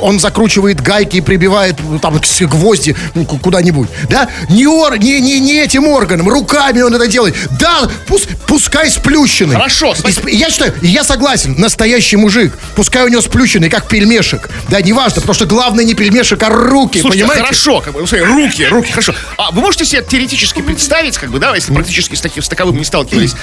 [0.02, 2.96] он закручивает гайки и прибивает ну, там гвозди
[3.28, 7.90] ку- куда-нибудь, да, не, ор, не, не, не этим органом, руками он это делает, да,
[8.08, 9.56] пус- пускай сплющенный.
[9.56, 10.14] Хорошо, И смотри.
[10.14, 15.16] сп- Я считаю, я согласен, настоящий мужик, пускай у него сплющенный, как пельмешек, да, неважно,
[15.22, 17.44] потому что главное не пельмешек, а руки, Слушайте, понимаете?
[17.44, 19.14] хорошо, как бы, ну, смотри, руки, руки, хорошо.
[19.38, 22.78] А вы можете себе теоретически представить, как бы, да, если практически с, таким, с таковым
[22.78, 23.36] не сталкивались,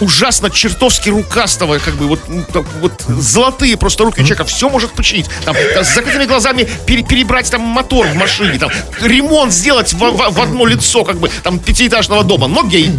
[0.00, 4.92] ужасно чертовски рукастого, как бы, вот, ну, так вот золотые просто руки человека, все может
[4.92, 5.26] починить.
[5.44, 8.70] Там, там, с закрытыми глазами пере- перебрать там мотор в машине, там,
[9.00, 12.92] ремонт сделать в, в- в одно лицо, как бы, там, пятиэтажного дома, но гей.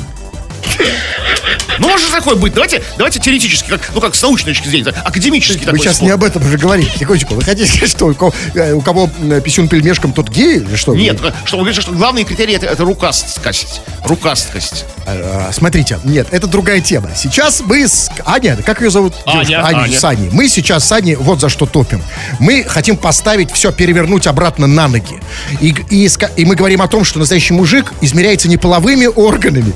[1.79, 2.53] Ну, может такой быть.
[2.53, 6.07] Давайте, давайте теоретически, как, ну, как с научной точки зрения, академически Вы сейчас спор.
[6.07, 6.91] не об этом уже говорите.
[6.99, 7.35] Секундочку.
[7.35, 10.57] Вы хотите сказать, что у кого, э, у кого э, писюн пельмешком, тот гей?
[10.57, 10.93] Или что?
[10.93, 13.81] Нет, что вы говорите, что главный критерий это, это рукасткость.
[14.03, 14.85] Рукасткость.
[15.05, 17.11] А, Смотрите, нет, это другая тема.
[17.15, 18.09] Сейчас мы с...
[18.25, 19.13] Аня, как ее зовут?
[19.25, 19.65] Аня?
[19.65, 19.99] Аня, Аня.
[19.99, 20.29] с Аней.
[20.33, 22.01] Мы сейчас с Аней вот за что топим.
[22.39, 25.19] Мы хотим поставить все, перевернуть обратно на ноги.
[25.61, 29.73] И, и, и мы говорим о том, что настоящий мужик измеряется не половыми органами.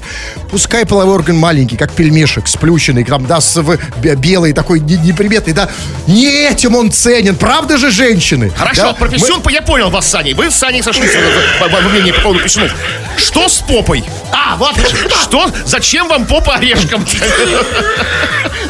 [0.49, 4.97] Пускай половой орган маленький, как пельмешек, сплющенный, там, да, с, в- бе- белый, такой не-
[4.97, 5.69] неприметный, да.
[6.07, 8.49] Не этим он ценен, правда же, женщины?
[8.49, 8.93] Хорошо, Да?
[8.93, 10.33] про писюн я понял вас, Саней.
[10.33, 11.11] Вы с Саней сошлись
[11.61, 12.73] во мнении по поводу писюнов.
[13.17, 14.03] Что с попой?
[14.31, 14.75] А, вот,
[15.23, 15.49] что?
[15.65, 17.05] Зачем вам попа орешком?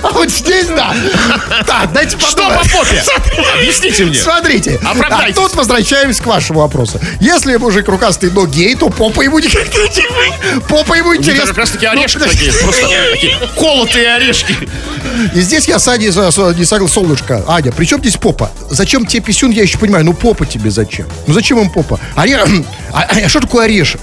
[0.04, 0.94] А вот здесь, да.
[1.66, 2.72] Так, дайте Что подумать.
[2.72, 3.02] по попе?
[3.56, 4.16] Объясните мне.
[4.20, 5.38] Смотрите, Оправдайтесь.
[5.38, 7.00] а тут возвращаемся к вашему вопросу.
[7.22, 9.48] Если мужик рукастый, но гей, то попа ему не
[10.70, 11.48] Попа ему интересна.
[11.48, 14.56] как раз таки Ну, орешки такие, просто такие колотые орешки.
[15.34, 16.12] И здесь я с Аней не
[16.66, 17.44] согласен, солнышко.
[17.48, 18.52] Аня, при чем здесь попа?
[18.70, 21.08] Зачем тебе писюн, я еще понимаю, ну попа тебе зачем?
[21.28, 22.00] Ну зачем им попа?
[22.16, 22.44] Оре-
[22.94, 24.02] А, а что такое орешек?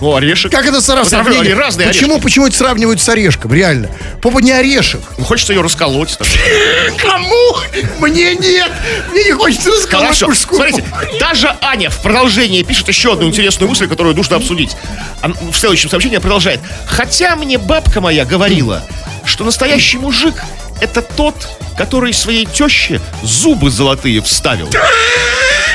[0.00, 0.52] Ну, орешек.
[0.52, 1.40] Как это сра- Вот сравнение?
[1.40, 2.22] они разные почему, орешки.
[2.24, 3.52] почему это сравнивают с орешком?
[3.52, 3.88] Реально.
[4.22, 5.00] Попа не орешек.
[5.16, 6.16] Ну, Хочется ее расколоть.
[6.98, 7.56] Кому?
[8.00, 8.70] Мне нет.
[9.10, 10.28] Мне не хочется расколоть Хорошо.
[10.28, 10.84] мужскую Смотрите,
[11.20, 14.76] даже Аня в продолжении пишет еще одну интересную мысль, которую нужно обсудить.
[15.22, 16.60] В следующем сообщении она продолжает.
[16.86, 18.84] Хотя мне бабка моя говорила,
[19.24, 20.34] что настоящий мужик
[20.80, 21.34] это тот,
[21.76, 24.70] который своей теще зубы золотые вставил.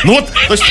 [0.04, 0.64] Ну вот, то есть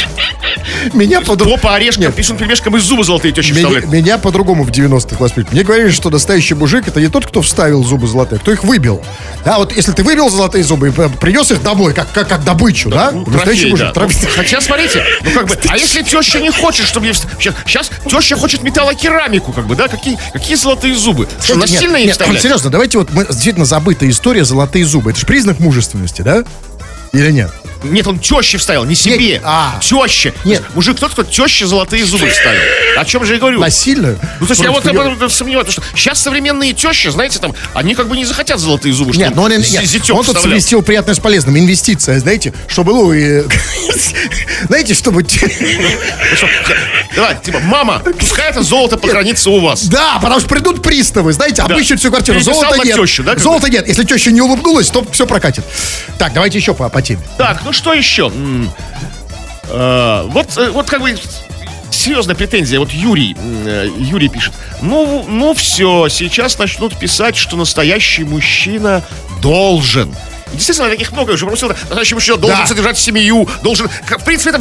[0.93, 2.15] Меня подруг- попа орешком, Нет.
[2.15, 3.87] писун пельмешком и зубы золотые тещи Меня, вставляет.
[3.89, 5.49] меня по-другому в 90-х воспитали.
[5.55, 8.65] Мне говорили, что настоящий мужик это не тот, кто вставил зубы золотые, а кто их
[8.65, 9.03] выбил.
[9.45, 12.45] Да, вот если ты выбил золотые зубы и п- принес их домой, как, как, как
[12.45, 13.11] добычу, да?
[13.13, 13.87] Ну, настоящий трофей, мужик.
[13.87, 13.93] да.
[13.93, 14.19] трофей.
[14.23, 17.91] Ну, Хотя, смотрите, ну как бы, а если теща не хочет, чтобы вст- Сейчас, сейчас
[18.09, 19.89] теща хочет металлокерамику, как бы, да?
[19.89, 21.29] Какие, какие золотые зубы?
[21.43, 25.11] Что, насильно нет, нет, серьезно, давайте вот мы действительно забытая история золотые зубы.
[25.11, 26.45] Это же признак мужественности, да?
[27.13, 27.51] Или нет?
[27.83, 29.19] Нет, он теще вставил, не себе.
[29.19, 29.79] Нет, а.
[29.81, 30.33] Теще.
[30.45, 30.63] Нет.
[30.75, 32.61] Мужик тот, кто теще золотые зубы вставил.
[32.97, 33.61] О чем же я говорю?
[33.61, 34.19] Насильно?
[34.41, 37.95] Ну, то есть я вот об этом сомневаюсь, что сейчас современные тещи, знаете, там, они
[37.95, 41.15] как бы не захотят золотые зубы, Нет, но он, нет, зятёк он тут совместил приятное
[41.15, 41.59] с полезным.
[41.59, 43.43] Инвестиция, знаете, чтобы, ну, и-
[44.69, 45.25] знаете, чтобы...
[46.37, 46.49] Что,
[47.15, 49.85] Давай, типа, мама, пускай это золото похоронится у вас.
[49.85, 52.41] Да, потому что придут приставы, знаете, обыщут всю квартиру.
[52.41, 52.99] Золота нет.
[53.39, 53.87] Золота нет.
[53.87, 55.65] Если теща не улыбнулась, то все прокатит.
[56.19, 57.21] Так, давайте еще по теме.
[57.37, 58.31] Так, ну что еще?
[59.69, 61.17] Э, Вот, э, вот как бы
[61.91, 62.79] серьезная претензия.
[62.79, 64.53] Вот Юрий, э, Юрий пишет.
[64.81, 69.03] Ну, ну все, сейчас начнут писать, что настоящий мужчина
[69.41, 70.15] должен.
[70.53, 71.69] Действительно, таких много уже просил.
[71.69, 72.67] Настоящий мужчина должен Да.
[72.67, 73.89] содержать семью, должен...
[73.89, 74.59] В принципе, это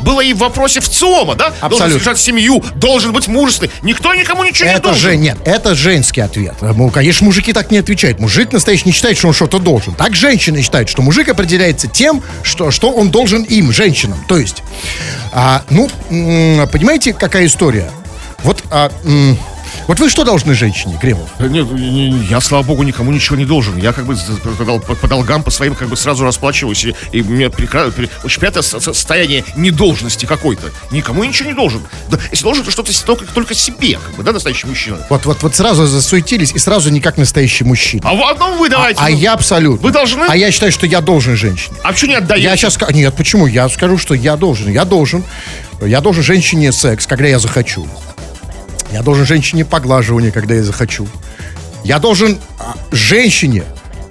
[0.00, 1.46] было и в вопросе в ЦИОМа, да?
[1.50, 1.88] Должен Абсолютно.
[1.88, 3.70] содержать семью, должен быть мужественный.
[3.82, 5.00] Никто никому ничего не Это должен.
[5.00, 6.54] же, нет, это женский ответ.
[6.60, 8.18] Ну, конечно, мужики так не отвечают.
[8.20, 9.94] Мужик настоящий не считает, что он что-то должен.
[9.94, 14.24] Так женщины считают, что мужик определяется тем, что, что он должен им, женщинам.
[14.28, 14.62] То есть,
[15.32, 17.90] а, ну, понимаете, какая история?
[18.44, 18.90] Вот, а,
[19.86, 21.28] вот вы что должны женщине, Кремов?
[21.38, 23.76] Да Нет, не- не- я, слава богу, никому ничего не должен.
[23.76, 24.16] Я как бы
[24.58, 26.84] по, дол- по- по долгам, по своим как бы сразу расплачиваюсь.
[26.84, 30.70] И, и у меня прекра- пре- очень приятное со- состояние недолжности какой-то.
[30.90, 31.82] Никому ничего не должен.
[32.08, 34.98] Да, если должен, то что-то только, только себе, как бы, да, настоящий мужчина.
[35.10, 38.02] Вот, вот, вот сразу засуетились и сразу не как настоящий мужчина.
[38.08, 39.00] А в одном вы давайте.
[39.00, 39.82] А ну, я абсолютно.
[39.86, 40.24] Вы должны?
[40.28, 41.76] А я считаю, что я должен женщине.
[41.82, 42.44] А почему не отдаете?
[42.44, 42.92] Я сейчас скажу.
[42.92, 43.46] Нет, почему?
[43.46, 44.68] Я скажу, что я должен.
[44.70, 45.24] Я должен.
[45.80, 47.86] Я должен женщине секс, когда я захочу.
[48.92, 51.08] Я должен женщине поглаживание, когда я захочу.
[51.82, 53.64] Я должен а, женщине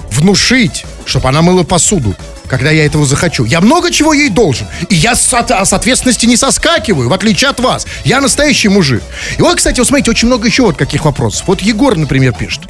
[0.10, 2.16] внушить, чтобы она мыла посуду,
[2.48, 3.46] когда я этого захочу.
[3.46, 4.68] Я много чего ей должен.
[4.90, 7.86] И я с, от, с ответственности не соскакиваю, в отличие от вас.
[8.04, 9.04] Я настоящий мужик.
[9.38, 11.44] И вот, кстати, вот смотрите, очень много еще вот каких вопросов.
[11.48, 12.64] Вот Егор, например, пишет.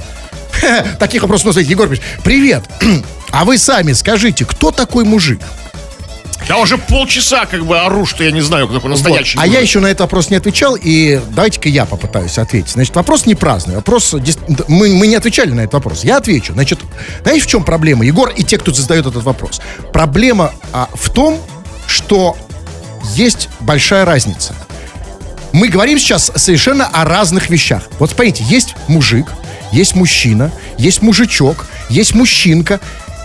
[1.00, 2.04] Таких вопросов, ну, смотрите, Егор пишет.
[2.24, 2.64] Привет.
[3.34, 5.40] А вы сами скажите, кто такой мужик?
[6.52, 9.38] Я уже полчаса как бы ору, что я не знаю, кто такой настоящий.
[9.38, 9.44] Вот.
[9.46, 12.72] А я еще на этот вопрос не отвечал, и давайте-ка я попытаюсь ответить.
[12.72, 14.14] Значит, вопрос не праздный, вопрос...
[14.68, 16.04] Мы, мы не отвечали на этот вопрос.
[16.04, 16.52] Я отвечу.
[16.52, 16.80] Значит,
[17.22, 19.62] знаете, в чем проблема, Егор, и те, кто задает этот вопрос?
[19.94, 21.40] Проблема а, в том,
[21.88, 22.36] что
[23.16, 24.54] есть большая разница.
[25.54, 27.84] Мы говорим сейчас совершенно о разных вещах.
[27.98, 29.28] Вот смотрите, есть мужик,
[29.72, 32.82] есть мужчина, есть мужичок, есть мужчинка,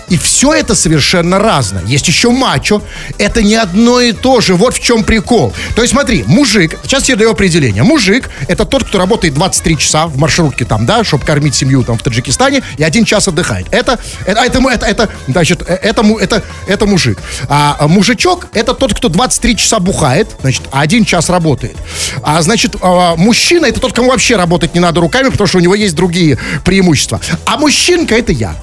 [0.08, 1.84] И все это совершенно разное.
[1.84, 2.82] Есть еще мачо.
[3.18, 4.54] Это не одно и то же.
[4.54, 5.52] Вот в чем прикол.
[5.74, 7.82] То есть смотри, мужик, сейчас я даю определение.
[7.82, 11.98] Мужик– это тот, кто работает 23 часа в маршрутке там, да, чтобы кормить семью там
[11.98, 13.66] в Таджикистане, и один час отдыхает.
[13.70, 17.18] Это, это, это, это, это значит, это, это, это, это мужик.
[17.48, 21.76] А мужичок– это тот, кто 23 часа бухает, значит, а один час работает.
[22.22, 25.60] А значит, а, мужчина– это тот, кому вообще работать не надо руками, потому что у
[25.60, 27.20] него есть другие преимущества.
[27.44, 28.56] А мужчинка– это я.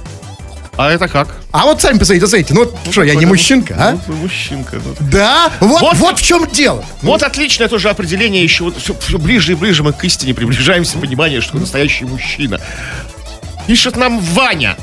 [0.75, 1.27] А это как?
[1.51, 3.99] А вот сами посмотрите, смотрите, ну что, я не мужчинка, а?
[4.07, 4.81] Ну, мужчинка.
[4.83, 4.95] ну.
[5.12, 6.19] Да, вот, вот, Вот.
[6.19, 6.83] в чем дело.
[7.03, 8.63] Вот отличное тоже определение еще.
[8.63, 12.59] Вот все, ближе и ближе мы к истине приближаемся, понимание, что настоящий мужчина.
[13.67, 14.75] Пишет нам Ваня.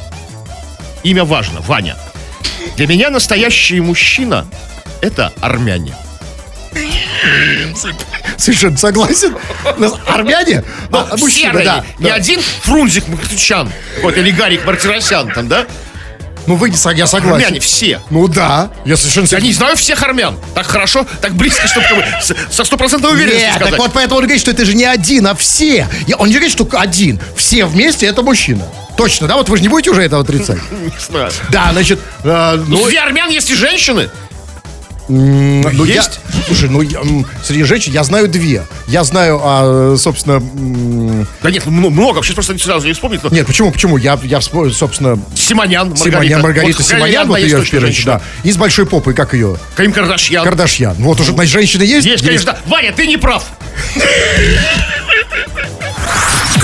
[1.03, 1.97] Имя важно, Ваня.
[2.77, 4.47] Для меня настоящий мужчина–
[5.01, 5.95] это армяне.
[8.41, 9.37] Совершенно согласен.
[10.07, 10.65] Армяне?
[10.91, 11.65] Ну, А, мужчина, серые.
[11.65, 11.85] да.
[11.99, 12.15] Не да.
[12.15, 13.71] один Фрунзик Махтучан,
[14.03, 15.67] вот, или Гарик Мартиросян там, да?
[16.47, 17.33] Ну, вы не я согласен.
[17.35, 18.01] Армяне все.
[18.09, 20.37] Ну да, я совершенно Я не знаю всех армян.
[20.55, 23.71] Так хорошо, так близко, чтобы как бы с- со стопроцентной уверенностью Нет, сказать.
[23.73, 25.87] так вот поэтому он говорит, что это же не один, а все.
[26.07, 27.21] Я- он не говорит, что один.
[27.37, 28.65] Все вместе это мужчина.
[28.97, 29.37] Точно, да?
[29.37, 30.59] Вот вы же не будете уже это отрицать.
[30.71, 31.31] Не знаю.
[31.51, 34.09] Да, значит, э, Ну, ну, среди армян есть и женщины.
[35.11, 36.21] Ну, я- есть?
[36.47, 37.01] слушай, ну, я,
[37.45, 38.63] среди женщин я знаю две.
[38.87, 40.41] Я знаю, а, собственно,
[41.43, 42.23] Да нет, ну, много.
[42.23, 43.23] Сейчас просто сразу не вспомнить.
[43.23, 43.97] но нет, почему, почему?
[43.97, 46.11] Я, я собственно, Симонян, Маргарита.
[46.11, 48.13] Симонян, Маргарита Вот, Симонян, вот есть ее первая, женщина.
[48.15, 48.49] да.
[48.49, 49.57] И с большой попой, как ее?
[49.77, 50.45] Ким Кардашьян.
[50.45, 50.95] Кардашьян.
[50.99, 52.07] Вот уже, значит, женщины есть?
[52.07, 52.59] Есть, конечно.
[52.67, 53.45] Ваня, ты не прав.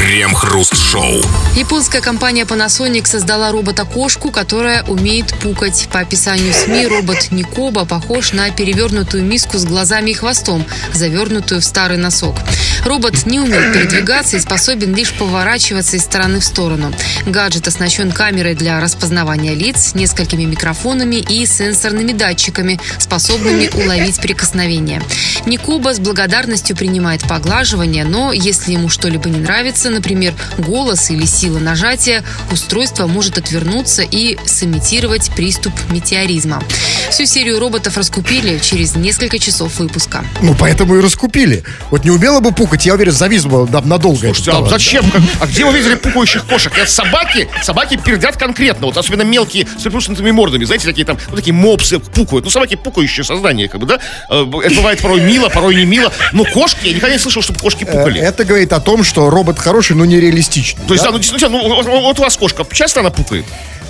[0.07, 1.21] Крем-хруст-шоу.
[1.57, 5.89] Японская компания Panasonic создала робота-кошку, которая умеет пукать.
[5.91, 10.65] По описанию СМИ, робот Никоба похож на перевернутую миску с глазами и хвостом,
[10.95, 12.37] завернутую в старый носок.
[12.85, 16.93] Робот не умеет передвигаться и способен лишь поворачиваться из стороны в сторону.
[17.27, 25.03] Гаджет оснащен камерой для распознавания лиц, несколькими микрофонами и сенсорными датчиками, способными уловить прикосновение.
[25.47, 31.59] Никоба с благодарностью принимает поглаживание, но если ему что-либо не нравится, например, голос или сила
[31.59, 36.63] нажатия, устройство может отвернуться и сымитировать приступ метеоризма.
[37.11, 40.25] Всю серию роботов раскупили через несколько часов выпуска.
[40.43, 41.65] Ну, поэтому и раскупили.
[41.91, 44.19] Вот не умела бы пукать, я уверен, завис бы на- надолго.
[44.27, 45.05] Слушайте, а зачем?
[45.41, 46.73] А где вы видели пукающих кошек?
[46.77, 48.87] Это собаки, собаки пердят конкретно.
[48.87, 50.65] Вот особенно мелкие с приплюснутыми мордами.
[50.65, 52.45] Знаете, такие там, ну, такие мопсы пукают.
[52.45, 53.99] Ну, собаки пукающие создания, как бы, да?
[54.31, 56.13] Э, Это бывает порой мило, порой не мило.
[56.33, 58.21] Но кошки, я никогда не слышал, чтобы кошки Э, пукали.
[58.21, 60.85] Это говорит о том, что робот хороший, но нереалистичный.
[60.87, 61.11] То есть, да?
[61.11, 63.45] да, ну, действительно, ну, вот- вот у вас кошка, часто она пукает?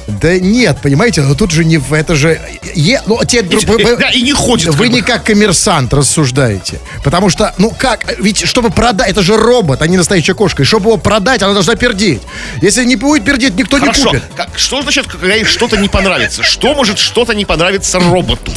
[0.09, 2.41] Да нет, понимаете, но тут же не в это же...
[2.77, 4.69] е- ну, те, вы- вы- Да, и не ходит.
[4.69, 4.89] Вы как бы.
[4.89, 6.79] не как коммерсант рассуждаете.
[7.03, 10.63] Потому что, ну как, ведь чтобы продать, это же робот, а не настоящая кошка.
[10.63, 12.23] И чтобы его продать, она должна пердеть.
[12.63, 14.11] Если не будет пердеть, никто не Хорошо.
[14.11, 14.23] купит.
[14.37, 16.45] Как- что значит, когда ей что-то не понравится?
[16.45, 18.53] Что может что-то не понравиться роботу?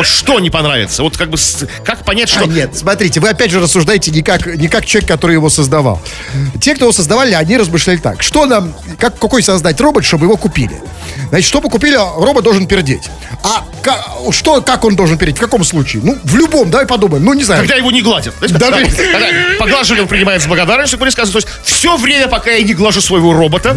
[0.00, 1.02] Вот что не понравится?
[1.02, 1.36] Вот как бы,
[1.84, 2.44] как понять, что...
[2.44, 6.00] А, нет, смотрите, вы опять же рассуждаете не как, не как человек, который его создавал.
[6.58, 8.22] Те, кто его создавали, они размышляли так.
[8.22, 10.80] Что нам, как, какой создать робот, чтобы его купили?
[11.28, 13.10] Значит, чтобы купили, робот должен пердеть.
[13.42, 15.36] А ка- что, как он должен пердеть?
[15.36, 16.02] В каком случае?
[16.02, 17.22] Ну, в любом, давай подумаем.
[17.22, 17.60] Ну, не знаю.
[17.60, 18.34] Когда его не гладят.
[18.40, 18.78] Да, да, да.
[18.78, 19.26] когда
[19.58, 21.32] поглаживание он принимает с благодарностью, как.
[21.32, 23.76] То есть все время, пока я не глажу своего робота,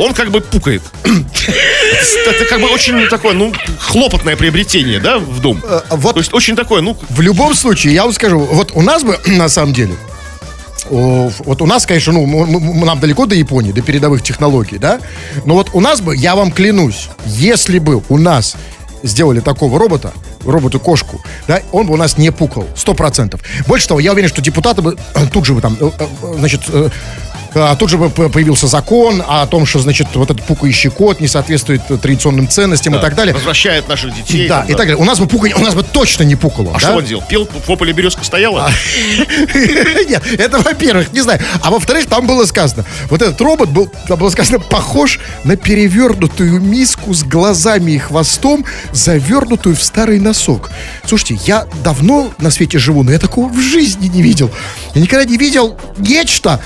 [0.00, 0.82] он как бы пукает.
[1.04, 5.62] Это, как бы очень такое, ну, хлопотное приобретение, да, в дом.
[5.62, 8.82] Э, вот- То есть очень такое, ну, В любом случае, я вам скажу, вот у
[8.82, 9.94] нас бы, на самом деле,
[10.88, 14.98] вот у нас, конечно, ну, нам далеко до Японии, до передовых технологий, да?
[15.44, 18.56] Но вот у нас бы, я вам клянусь, если бы у нас
[19.02, 20.12] сделали такого робота,
[20.44, 23.40] роботу-кошку, да, он бы у нас не пукал, сто процентов.
[23.66, 25.90] Больше того, я уверен, что депутаты бы э, тут же бы там, э,
[26.38, 26.62] значит,
[27.54, 31.82] а тут же появился закон о том, что, значит, вот этот пукающий кот не соответствует
[32.00, 33.34] традиционным ценностям и так далее.
[33.34, 34.48] возвращает наших детей.
[34.48, 34.96] Да, там, и так далее.
[34.96, 36.70] У нас бы пуканье, у нас бы точно не пукало.
[36.70, 36.78] А да?
[36.78, 37.24] что он делал?
[37.28, 38.70] Пел, в ополе березка стояла?
[39.54, 41.40] Нет, это во-первых, не знаю.
[41.62, 46.60] А во-вторых, там было сказано, вот этот робот был, там было сказано, похож на перевернутую
[46.60, 50.70] миску с глазами и хвостом, завернутую в старый носок.
[51.04, 54.50] Слушайте, я давно на свете живу, но я такого в жизни не видел.
[54.94, 56.60] Я никогда не видел нечто,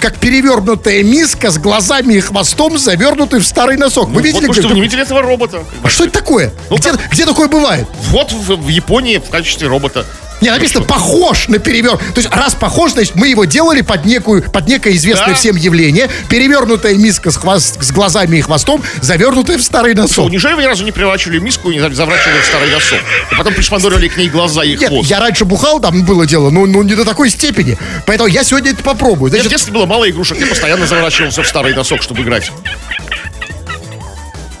[0.00, 4.08] как перевернутая миска с глазами и хвостом, завернутый в старый носок.
[4.08, 4.46] Вы Ну, видели?
[4.46, 5.64] вот, что вы не видели этого робота?
[5.82, 6.52] А что это такое?
[6.70, 7.86] Ну, где, как- где такое бывает?
[8.10, 10.06] Вот в, в Японии в качестве робота.
[10.40, 11.96] Не, написано похож на перевер.
[11.96, 15.34] То есть раз похож, значит мы его делали под некую, под некое известное Да.
[15.34, 16.08] всем явление.
[16.28, 20.30] Перевернутая миска с, хвост- с глазами и хвостом, завернутая в старый Что, носок.
[20.30, 23.00] неужели вы ни разу не приворачивали миску и не заворачивали в старый носок?
[23.32, 25.10] И потом пришпандорили к ней глаза и Нет, хвост?
[25.10, 27.76] я раньше бухал, там было дело, но, но не до такой степени.
[28.06, 29.30] Поэтому я сегодня это попробую.
[29.30, 32.50] В Значит, детстве было мало игрушек, я постоянно заворачивался в старый носок, чтобы играть.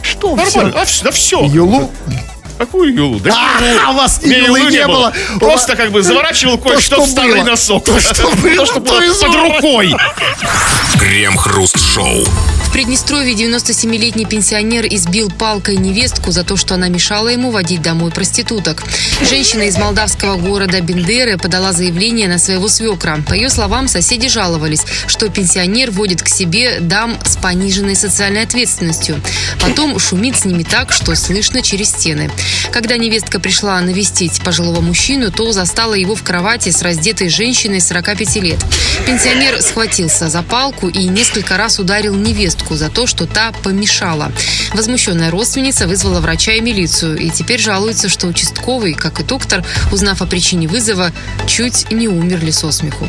[0.02, 0.84] что Нормально.
[0.84, 1.00] все?
[1.02, 1.44] А, да все.
[1.44, 1.92] Юлу?
[2.58, 3.20] Какую юлу?
[3.20, 3.34] Да
[3.86, 5.12] А, у вас ни юлы не было.
[5.38, 7.84] Просто как бы заворачивал кое-что что в старый носок.
[7.84, 8.66] То, что было,
[9.20, 9.94] под рукой.
[10.98, 12.24] Крем-хруст-шоу.
[12.68, 18.10] В Приднестровье 97-летний пенсионер избил палкой невестку за то, что она мешала ему водить домой
[18.10, 18.84] проституток.
[19.22, 23.20] Женщина из молдавского города Бендеры подала заявление на своего свекра.
[23.26, 29.18] По ее словам, соседи жаловались, что пенсионер водит к себе дам с пониженной социальной ответственностью.
[29.60, 32.30] Потом шумит с ними так, что слышно через стены.
[32.72, 38.36] Когда невестка пришла навестить пожилого мужчину, то застала его в кровати с раздетой женщиной 45
[38.36, 38.58] лет.
[39.06, 44.32] Пенсионер схватился за палку и несколько раз ударил невестку за то, что та помешала.
[44.72, 50.22] Возмущенная родственница вызвала врача и милицию и теперь жалуется, что участковый, как и доктор, узнав
[50.22, 51.12] о причине вызова,
[51.46, 53.08] чуть не умерли со смеху.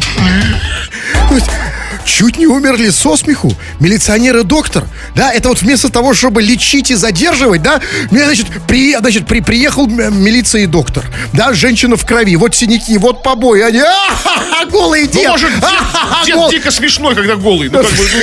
[2.10, 3.54] Чуть не умерли со смеху.
[3.80, 4.84] Милиционер и доктор.
[5.16, 7.80] Да, это вот вместо того, чтобы лечить и задерживать, да,
[8.12, 11.06] мне, значит, при, значит при, приехал милиция и доктор.
[11.34, 13.62] Да, женщина в крови, вот синяки, вот побои.
[13.62, 15.28] Они, а голый Ну, дед.
[15.30, 17.70] может, дед, А-ха-ха, дед гол- дико смешной, когда голый.
[17.70, 18.20] Ну, как бы, ну,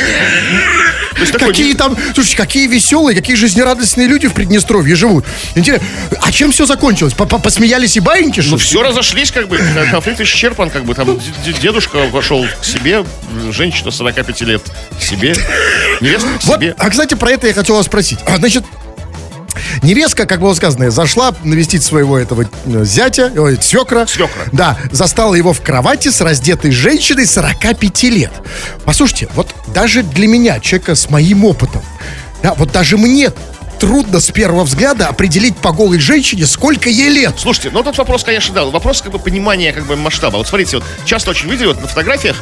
[1.38, 5.24] Какие там, слушайте, какие веселые, какие жизнерадостные люди в Приднестровье живут.
[5.55, 5.87] Интересно,
[6.20, 7.14] а чем все закончилось?
[7.14, 9.59] По- по- Посмеялись и баиньки, что Ну, все разошлись, как бы,
[9.90, 11.18] конфликт исчерпан, как бы, там,
[11.61, 13.05] дедушка вошел к себе,
[13.50, 14.62] женщина 45 лет
[14.98, 15.35] к себе,
[16.00, 16.74] невестка к себе.
[16.79, 18.18] а, кстати, про это я хотел вас спросить.
[18.26, 18.38] А,
[19.87, 24.05] Значит, невестка, как было сказано, зашла навестить своего этого э, зятя, ой, свекра.
[24.07, 24.46] Свекра.
[24.53, 28.33] Да, застала его в кровати с раздетой женщиной 45 лет.
[28.85, 31.83] Послушайте, вот даже для меня, человека с моим опытом,
[32.42, 33.31] да, вот даже мне
[33.79, 37.35] трудно с первого взгляда определить по голой женщине, сколько ей лет.
[37.38, 40.37] Слушайте, ну тут вопрос, конечно, да, вопрос как бы понимания как бы масштаба.
[40.38, 42.37] Вот смотрите, вот часто очень видели вот на фотографиях,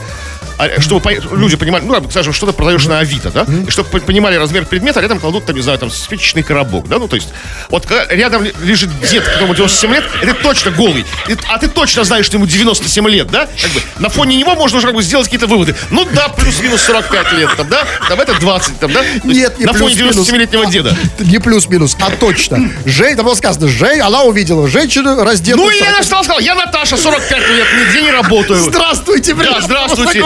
[0.81, 4.01] чтобы по- люди понимали, ну, скажем, что ты продаешь на Авито, да, и чтобы по-
[4.01, 7.29] понимали размер предмета, рядом кладут, там, не знаю, там, спичечный коробок, да, ну, то есть,
[7.71, 11.05] вот когда рядом лежит дед, которому 97 лет, это точно голый,
[11.49, 14.79] а ты точно знаешь, что ему 97 лет, да, как бы, на фоне него можно
[14.79, 15.75] уже как бы сделать какие-то выводы.
[15.91, 19.73] Ну, да, плюс-минус 45 лет, там, да, там, это 20, там, да, Нет, не на
[19.73, 20.29] фоне плюс-минус.
[20.29, 20.97] 97-летнего деда.
[21.21, 22.71] Не плюс-минус, а точно.
[22.85, 25.65] Жень, там было сказано, Жень, она увидела женщину раздетую.
[25.67, 28.61] Ну, и я 45 сказал, сказал, я Наташа, 45 лет, нигде не работаю.
[28.61, 29.51] Здравствуйте, блин.
[29.53, 30.21] Да, здравствуйте.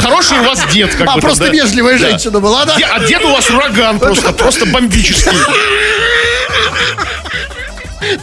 [0.00, 2.76] Хороший у вас дед, как А, просто вежливая женщина была, да?
[2.92, 5.32] А дед у вас ураган просто, просто бомбический.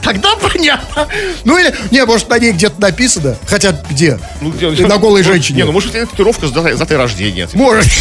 [0.02, 1.08] Тогда понятно.
[1.44, 3.36] Ну или, не, может, на ней где-то написано.
[3.46, 4.20] Хотя где?
[4.42, 5.58] Ну, где- на голой ну, женщине.
[5.60, 7.48] Не, ну может, это татуировка с датой, с датой рождения.
[7.54, 7.86] Может.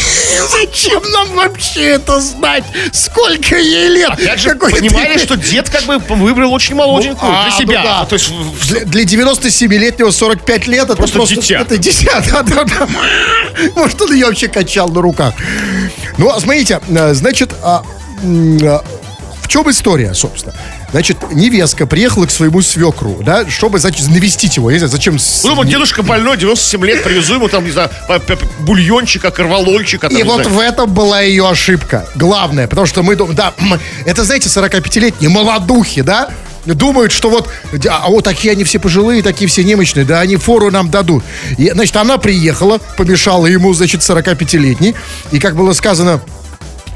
[0.60, 2.64] Зачем нам вообще это знать?
[2.92, 4.10] Сколько ей лет?
[4.10, 7.58] Опять же, Какой понимали, ты- что дед как бы выбрал очень молоденькую Ну, для а,
[7.58, 7.82] себя.
[7.82, 8.04] ну да.
[8.06, 8.30] То есть,
[8.68, 11.60] Для, для 97-летнего 45 лет это Просто просто, дитя.
[11.60, 12.88] Это дитя, да, да, да.
[13.76, 15.34] Может, он ее вообще качал на руках.
[16.18, 17.82] Ну, а смотрите, э, значит, а,
[18.22, 18.84] а,
[19.42, 20.54] в чем история, собственно?
[20.90, 24.70] Значит, невестка приехала к своему свекру, да, чтобы, значит, навестить его.
[24.70, 25.18] Я не знаю, зачем...
[25.44, 27.90] ну, вот дедушка больной, 97 лет, привезу ему там, не знаю,
[28.61, 30.09] бульончика, корвалольчика.
[30.09, 30.50] там, И вот знаю.
[30.50, 32.07] в этом была ее ошибка.
[32.16, 33.55] Главное, потому что мы думаем, да,
[34.05, 36.31] это, знаете, 45-летние молодухи, да,
[36.66, 37.48] думают, что вот,
[37.88, 41.24] а вот такие они все пожилые, такие все немощные, да, они фору нам дадут.
[41.57, 44.94] И, значит, она приехала, помешала ему, значит, 45-летний,
[45.31, 46.20] и, как было сказано,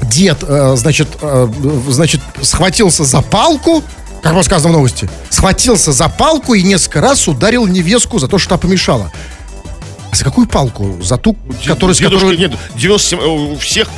[0.01, 1.47] дед, э, значит, э,
[1.89, 3.83] значит, схватился за палку,
[4.21, 8.49] как было в новости, схватился за палку и несколько раз ударил невестку за то, что
[8.49, 9.11] та помешала.
[10.15, 10.97] А за какую палку?
[11.01, 12.37] За ту, которая, с Дедушка, которой...
[12.37, 13.89] нет, 97, э, у всех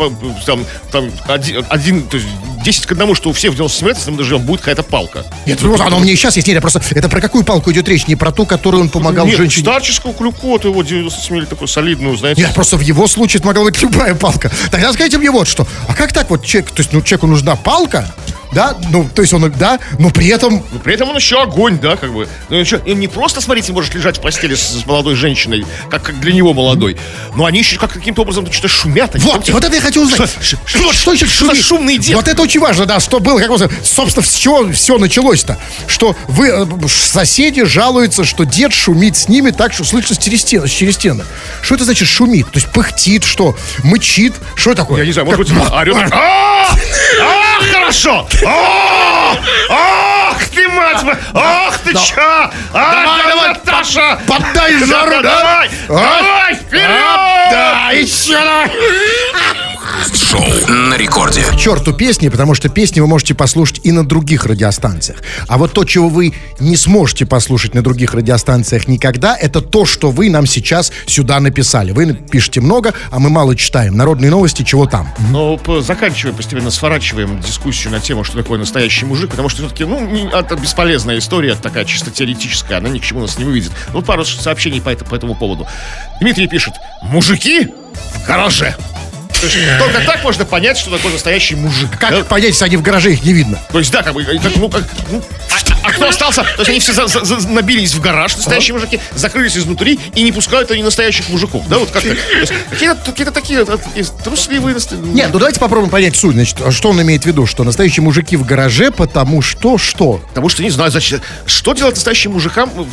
[0.48, 2.28] там, там один, один, то есть
[2.64, 5.26] 10 к одному, что у всех в 97 лет, если мы доживем, будет какая-то палка.
[5.46, 6.48] Нет, просто оно мне и сейчас есть.
[6.48, 6.82] Нет, я просто...
[6.90, 8.08] Это про какую палку идет речь?
[8.08, 9.64] Не про ту, которую он помогал Нет, женщине.
[9.64, 12.42] старческую клюку, вот его 97 лет такую солидную, знаете.
[12.42, 14.52] Нет, просто в его случае это могла быть любая палка.
[14.72, 15.68] Тогда скажите мне вот что.
[15.88, 16.72] А как так вот человек...
[16.72, 18.12] То есть, ну, человеку нужна палка,
[18.52, 18.76] да?
[18.92, 20.64] Ну, то есть он, да, но при этом...
[20.72, 22.28] Но при этом он еще огонь, да, как бы.
[22.50, 26.04] Ну, еще, он не просто, смотрите, может лежать в постели с, с молодой женщиной, как,
[26.04, 26.98] как для него молодой,
[27.36, 29.16] но они еще как каким-то образом что-то шумят.
[29.16, 30.30] они Вот, вот это я хочу узнать.
[30.42, 31.64] Что- Что, что еще что шумит?
[31.66, 32.16] шумный дед?
[32.16, 35.58] Вот это очень важно, да, что было, как бы, собственно, с чего все началось-то?
[35.88, 40.68] Что вы, э, соседи жалуются, что дед шумит с ними так, что слышно через стены.
[40.68, 41.24] Через стены.
[41.62, 42.46] Что это значит шумит?
[42.52, 43.56] То есть пыхтит, что?
[43.84, 44.34] Мычит?
[44.56, 45.00] Что это такое?
[45.02, 45.96] Я не знаю, может быть, орет.
[46.12, 46.70] А,
[47.22, 48.28] а, хорошо!
[48.46, 49.38] Ах
[50.54, 51.18] ты, мать моя!
[51.34, 52.52] Ах ты, ча!
[52.74, 54.20] А, Давай, да, давай, Наташа!
[54.28, 55.40] Поддай Да, жару, да, да?
[55.40, 55.70] Давай!
[55.88, 56.90] Давай, вперед!
[57.52, 58.72] Да, еще давай!
[60.32, 61.42] Крем-хруст-шоу на рекорде.
[61.42, 65.22] К черту песни, потому что песни вы можете послушать и на других радиостанциях.
[65.48, 70.12] А вот то, чего вы не сможете послушать на других радиостанциях никогда, это то, что
[70.12, 71.92] вы нам сейчас сюда написали.
[71.92, 73.96] Вы пишете много, а мы мало читаем.
[73.96, 75.10] Народные новости, чего там.
[75.32, 79.86] Но п- заканчиваем постепенно, сворачиваем дискуссию на тему, что такое настоящий мужик, потому что все-таки,
[79.86, 83.72] ну, не- это бесполезная история, такая чисто теоретическая, она ни к чему нас не выведет.
[83.94, 85.68] Ну, пару сообщений по, это- по этому поводу.
[86.20, 87.68] Дмитрий пишет, мужики
[88.16, 88.76] в гараже.
[89.80, 91.90] Только так можно понять, что такое настоящий мужик.
[92.00, 92.24] Как Да?
[92.24, 93.60] понять, если они в гараже их не видно?
[93.72, 96.44] То есть, да, как бы, как, ну, как, ну, а, а кто остался?
[96.44, 100.24] То есть они все за- за- за- набились в гараж, настоящие мужики, закрылись изнутри и
[100.24, 101.68] не пускают они настоящих мужиков.
[101.68, 102.16] Да, вот как-то.
[102.72, 104.76] Какие-то какие-то такие, э, такие трусливые.
[105.14, 106.34] Нет, ну давайте попробуем понять суть.
[106.34, 107.46] Значит, а что он имеет в виду?
[107.46, 110.22] Что настоящие мужики в гараже, потому что что?
[110.30, 111.22] Потому что не знаю, зачем.
[111.46, 112.88] Что делать настоящим мужикам в,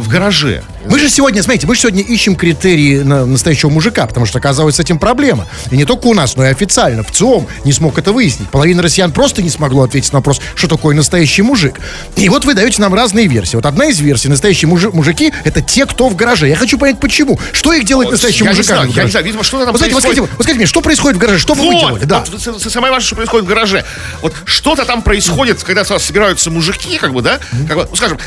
[0.00, 0.62] в гараже?
[0.86, 4.80] Мы же сегодня, смотрите, мы же сегодня ищем критерии на настоящего мужика, потому что, оказывается,
[4.80, 5.46] с этим проблема.
[5.70, 7.02] И не только у нас, но и официально.
[7.02, 8.48] В ЦИОМ не смог это выяснить.
[8.48, 11.78] Половина россиян просто не смогло ответить на вопрос, что такое настоящий мужик.
[12.16, 13.56] И вот вы даете нам разные версии.
[13.56, 16.48] Вот одна из версий, настоящие мужи- мужики, это те, кто в гараже.
[16.48, 17.38] Я хочу понять, почему.
[17.52, 19.78] Что их делает настоящим я не мужиками знаю, я не знаю, видимо, что-то там вот,
[19.80, 20.38] скажите, вот, скажите, происходит.
[20.38, 21.38] вот скажите мне, что происходит в гараже?
[21.38, 22.04] Что бы вы Вот, делали?
[22.04, 22.24] Да.
[22.30, 23.84] вот самое важное, что происходит в гараже.
[24.22, 28.18] Вот что-то там происходит, когда собираются мужики, как бы, да, как бы, ну, скажем,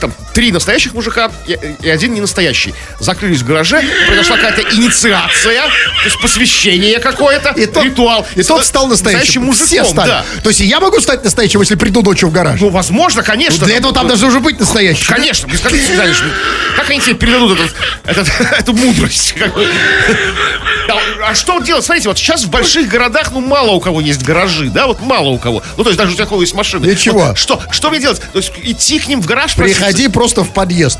[0.00, 1.30] там три настоящих мужика
[1.82, 2.74] и, один не настоящий.
[3.00, 8.26] Закрылись в гараже, произошла какая-то инициация, то есть посвящение какое-то, И тот, ритуал.
[8.34, 9.44] и тот стал настоящим.
[9.44, 10.08] мужиком, Все стали.
[10.08, 10.24] да.
[10.42, 12.60] То есть я могу стать настоящим, если приду ночью в гараж?
[12.60, 13.66] Ну, возможно, конечно.
[13.66, 15.06] Для этого там должен уже быть настоящий.
[15.06, 16.22] Конечно, как ты знаешь,
[16.76, 17.74] как они тебе передадут этот,
[18.04, 19.34] этот- эту мудрость?
[20.88, 21.84] А, а что делать?
[21.84, 25.28] Смотрите, вот сейчас в больших городах, ну, мало у кого есть гаражи, да, вот мало
[25.30, 25.62] у кого.
[25.76, 26.86] Ну, то есть даже у тебя есть машины.
[26.86, 27.26] И чего?
[27.26, 27.60] Вот что?
[27.70, 28.20] Что мне делать?
[28.32, 29.54] То есть идти к ним в гараж?
[29.54, 29.82] проситься?
[29.84, 30.98] Приходи просто в подъезд.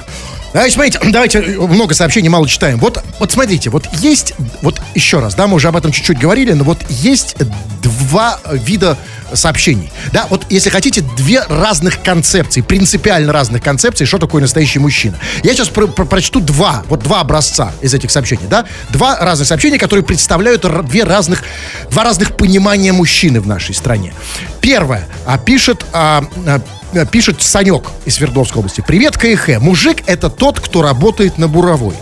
[0.56, 2.78] Давайте, смотрите, давайте, э, много сообщений, мало читаем.
[2.78, 4.32] Вот, вот смотрите, вот есть,
[4.62, 7.36] вот еще раз, да, мы уже об этом чуть-чуть говорили, но вот есть
[7.82, 8.96] два вида
[9.34, 9.92] сообщений.
[10.12, 15.18] Да, вот если хотите, две разных концепции, принципиально разных концепций, что такое настоящий мужчина.
[15.42, 19.46] Я сейчас про- про- прочту два, вот два образца из этих сообщений, да, два разных
[19.46, 21.42] сообщения, которые представляют две разных,
[21.90, 24.14] два разных понимания мужчины в нашей стране.
[24.62, 28.82] Первое, а, пишет а, а, Э, пишет Санек из Свердловской области.
[28.86, 29.60] Привет, КХ.
[29.60, 31.94] Мужик– это тот, кто работает на буровой.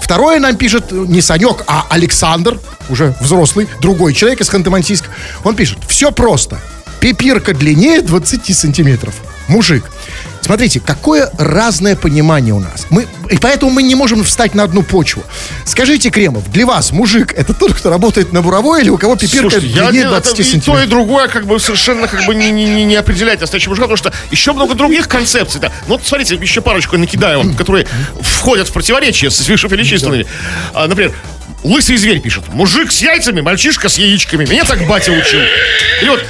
[0.00, 5.08] Второе нам пишет э, не Санек, а Александр, уже взрослый, другой человек из Ханты-Мансийска.
[5.44, 6.58] Он пишет, все просто.
[7.00, 9.14] Пипирка длиннее 20 сантиметров.
[9.48, 9.84] Мужик.
[10.48, 12.86] Смотрите, какое разное понимание у нас.
[12.88, 15.22] Мы, и поэтому мы не можем встать на одну почву.
[15.66, 19.50] Скажите, Кремов, для вас мужик это тот, кто работает на буровой или у кого пипирка
[19.50, 20.74] Слушайте, я не- 20 это и сантиметров?
[20.76, 23.88] то, и другое как бы совершенно как бы не, не, не, не определяет настоящего мужика,
[23.88, 25.60] потому что еще много других концепций.
[25.60, 25.70] Да.
[25.86, 27.86] Ну, вот смотрите, еще парочку накидаю которые
[28.22, 30.24] входят в противоречие с вышеперечисленными.
[30.72, 31.12] А, например,
[31.64, 32.44] Лысый зверь пишет.
[32.52, 34.44] Мужик с яйцами, мальчишка с яичками.
[34.46, 35.40] Меня так батя учил.
[36.00, 36.24] Или вот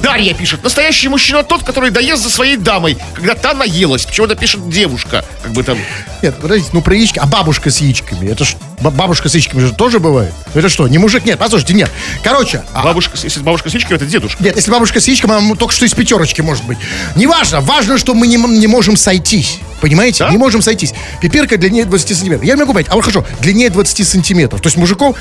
[0.00, 0.62] Дарья пишет.
[0.62, 4.06] Настоящий мужчина тот, который доест за своей дамой, когда та наелась.
[4.06, 5.24] Почему-то пишет девушка.
[5.42, 5.78] Как бы там...
[6.22, 9.60] Нет, подождите, ну про яички, а бабушка с яичками, это ж, ба- бабушка с яичками
[9.60, 10.32] же тоже бывает?
[10.54, 11.24] Это что, не мужик?
[11.26, 11.90] Нет, послушайте, нет.
[12.24, 14.42] Короче, а- Бабушка, с- если бабушка с яичками, это дедушка.
[14.42, 16.78] нет, если бабушка с яичками, она только что из пятерочки может быть.
[17.14, 19.58] Неважно, важно, что мы не, не можем сойтись.
[19.80, 20.24] Понимаете?
[20.24, 20.30] Да?
[20.30, 20.94] Не можем сойтись.
[21.20, 22.44] Пипирка длиннее 20 сантиметров.
[22.46, 24.45] Я не могу понять, а вот хорошо, длиннее 20 сантиметров.
[24.48, 25.16] То есть мужиков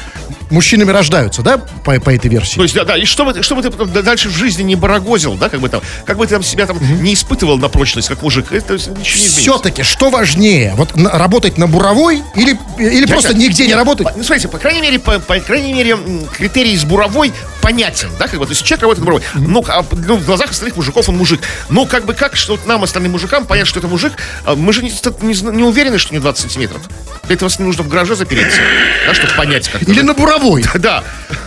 [0.50, 2.56] мужчинами рождаются, да, по, по этой версии?
[2.56, 5.50] То есть, да, да, и чтобы, чтобы ты потом дальше в жизни не барагозил, да,
[5.50, 8.52] как бы там, как бы ты там себя там не испытывал на прочность, как мужик,
[8.52, 9.40] это ничего не изменится.
[9.40, 10.74] Все-таки, что важнее?
[10.76, 14.08] Вот на- работать на буровой или, или просто Я- нигде не нет, работать?
[14.08, 15.98] по- Ну, смотрите, по крайней мере, по, по крайней мере,
[16.38, 19.84] критерий с буровой понятен, да, как бы, то есть человек работает на буровой, ну, а,
[19.92, 21.42] ну, в глазах остальных мужиков он мужик.
[21.70, 24.14] Но как бы как, что вот нам, остальным мужикам, понять, что это мужик,
[24.46, 24.90] а, мы же не,
[25.22, 26.82] не, не уверены, что не 20 сантиметров.
[27.24, 28.60] Для этого с ним нужно в гараже запереться,
[29.08, 30.35] да, чтобы понять как Или на буровой?
[30.80, 31.04] Да.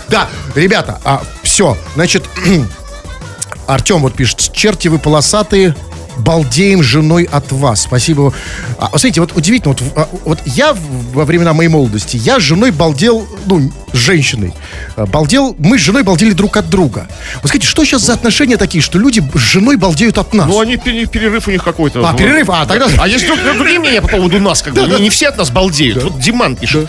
[0.09, 2.25] Да, ребята, а, все, значит,
[3.67, 5.75] Артем вот пишет, черти вы полосатые,
[6.17, 7.83] балдеем женой от вас.
[7.83, 8.33] Спасибо.
[8.79, 10.75] А, вот смотрите, вот удивительно, вот, а, вот я
[11.13, 14.53] во времена моей молодости, я с женой балдел, ну, с женщиной,
[14.97, 17.07] а, балдел, мы с женой балдели друг от друга.
[17.43, 20.49] Вот скажите, что сейчас за отношения такие, что люди с женой балдеют от нас?
[20.49, 22.07] Ну, они пере- перерыв у них какой-то.
[22.09, 22.87] А, перерыв, а, тогда...
[22.99, 24.87] А есть друг- другие мнения по поводу нас, как бы.
[24.99, 26.03] Не все от нас балдеют.
[26.03, 26.89] Вот Диман пишет.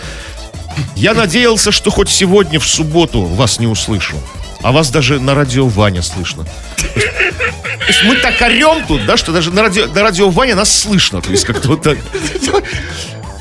[0.94, 4.16] Я надеялся, что хоть сегодня в субботу вас не услышу.
[4.62, 6.44] А вас даже на радио Ваня слышно.
[6.44, 6.82] То
[7.86, 11.20] есть- мы так орем тут, да, что даже на радио, на радио Ваня нас слышно.
[11.20, 11.98] То есть как-то вот так.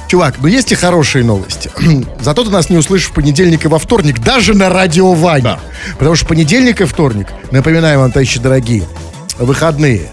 [0.07, 1.69] Чувак, ну есть и хорошие новости.
[2.21, 5.59] Зато ты нас не услышишь в понедельник и во вторник, даже на радио Ваня.
[5.99, 8.87] Потому что понедельник и вторник, напоминаем вам, товарищи дорогие,
[9.37, 10.11] выходные.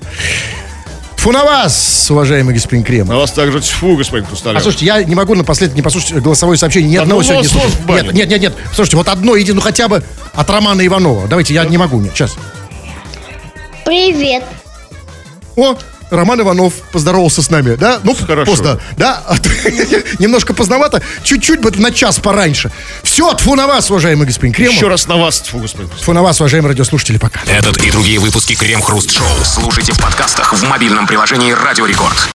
[1.27, 3.09] Тьфу на вас, уважаемый господин Кремов.
[3.09, 4.61] На вас также тьфу, господин Хрусталев.
[4.61, 6.89] А слушайте, я не могу напоследок не послушать голосовое сообщение.
[6.89, 7.83] Ни Да одного ну сегодня вас не вот слушаю.
[7.83, 8.05] в баню.
[8.12, 8.55] Нет, нет, нет, нет.
[8.72, 10.05] Слушайте, вот одно иди, ну хотя бы
[10.35, 11.27] от Романа Иванова.
[11.27, 11.99] Давайте, я не могу.
[11.99, 12.37] Нет, сейчас.
[13.85, 14.45] Привет.
[15.57, 15.74] О,
[16.11, 18.01] Роман Иванов поздоровался с нами, да?
[18.03, 18.51] Ну, Хорошо.
[18.51, 19.23] поздно, да?
[19.29, 19.37] А
[20.19, 21.03] Немножко поздновато.
[21.23, 22.71] Чуть-чуть бы на час пораньше.
[23.03, 24.75] Все, тфу на вас, уважаемый господин Кремов.
[24.75, 25.91] Еще раз на вас тьфу, господин.
[25.91, 27.41] Тьфу на вас, уважаемые радиослушатели, пока.
[27.47, 32.17] Этот и другие выпуски Крем Хруст Шоу слушайте в подкастах в мобильном приложении Радио Рекорд.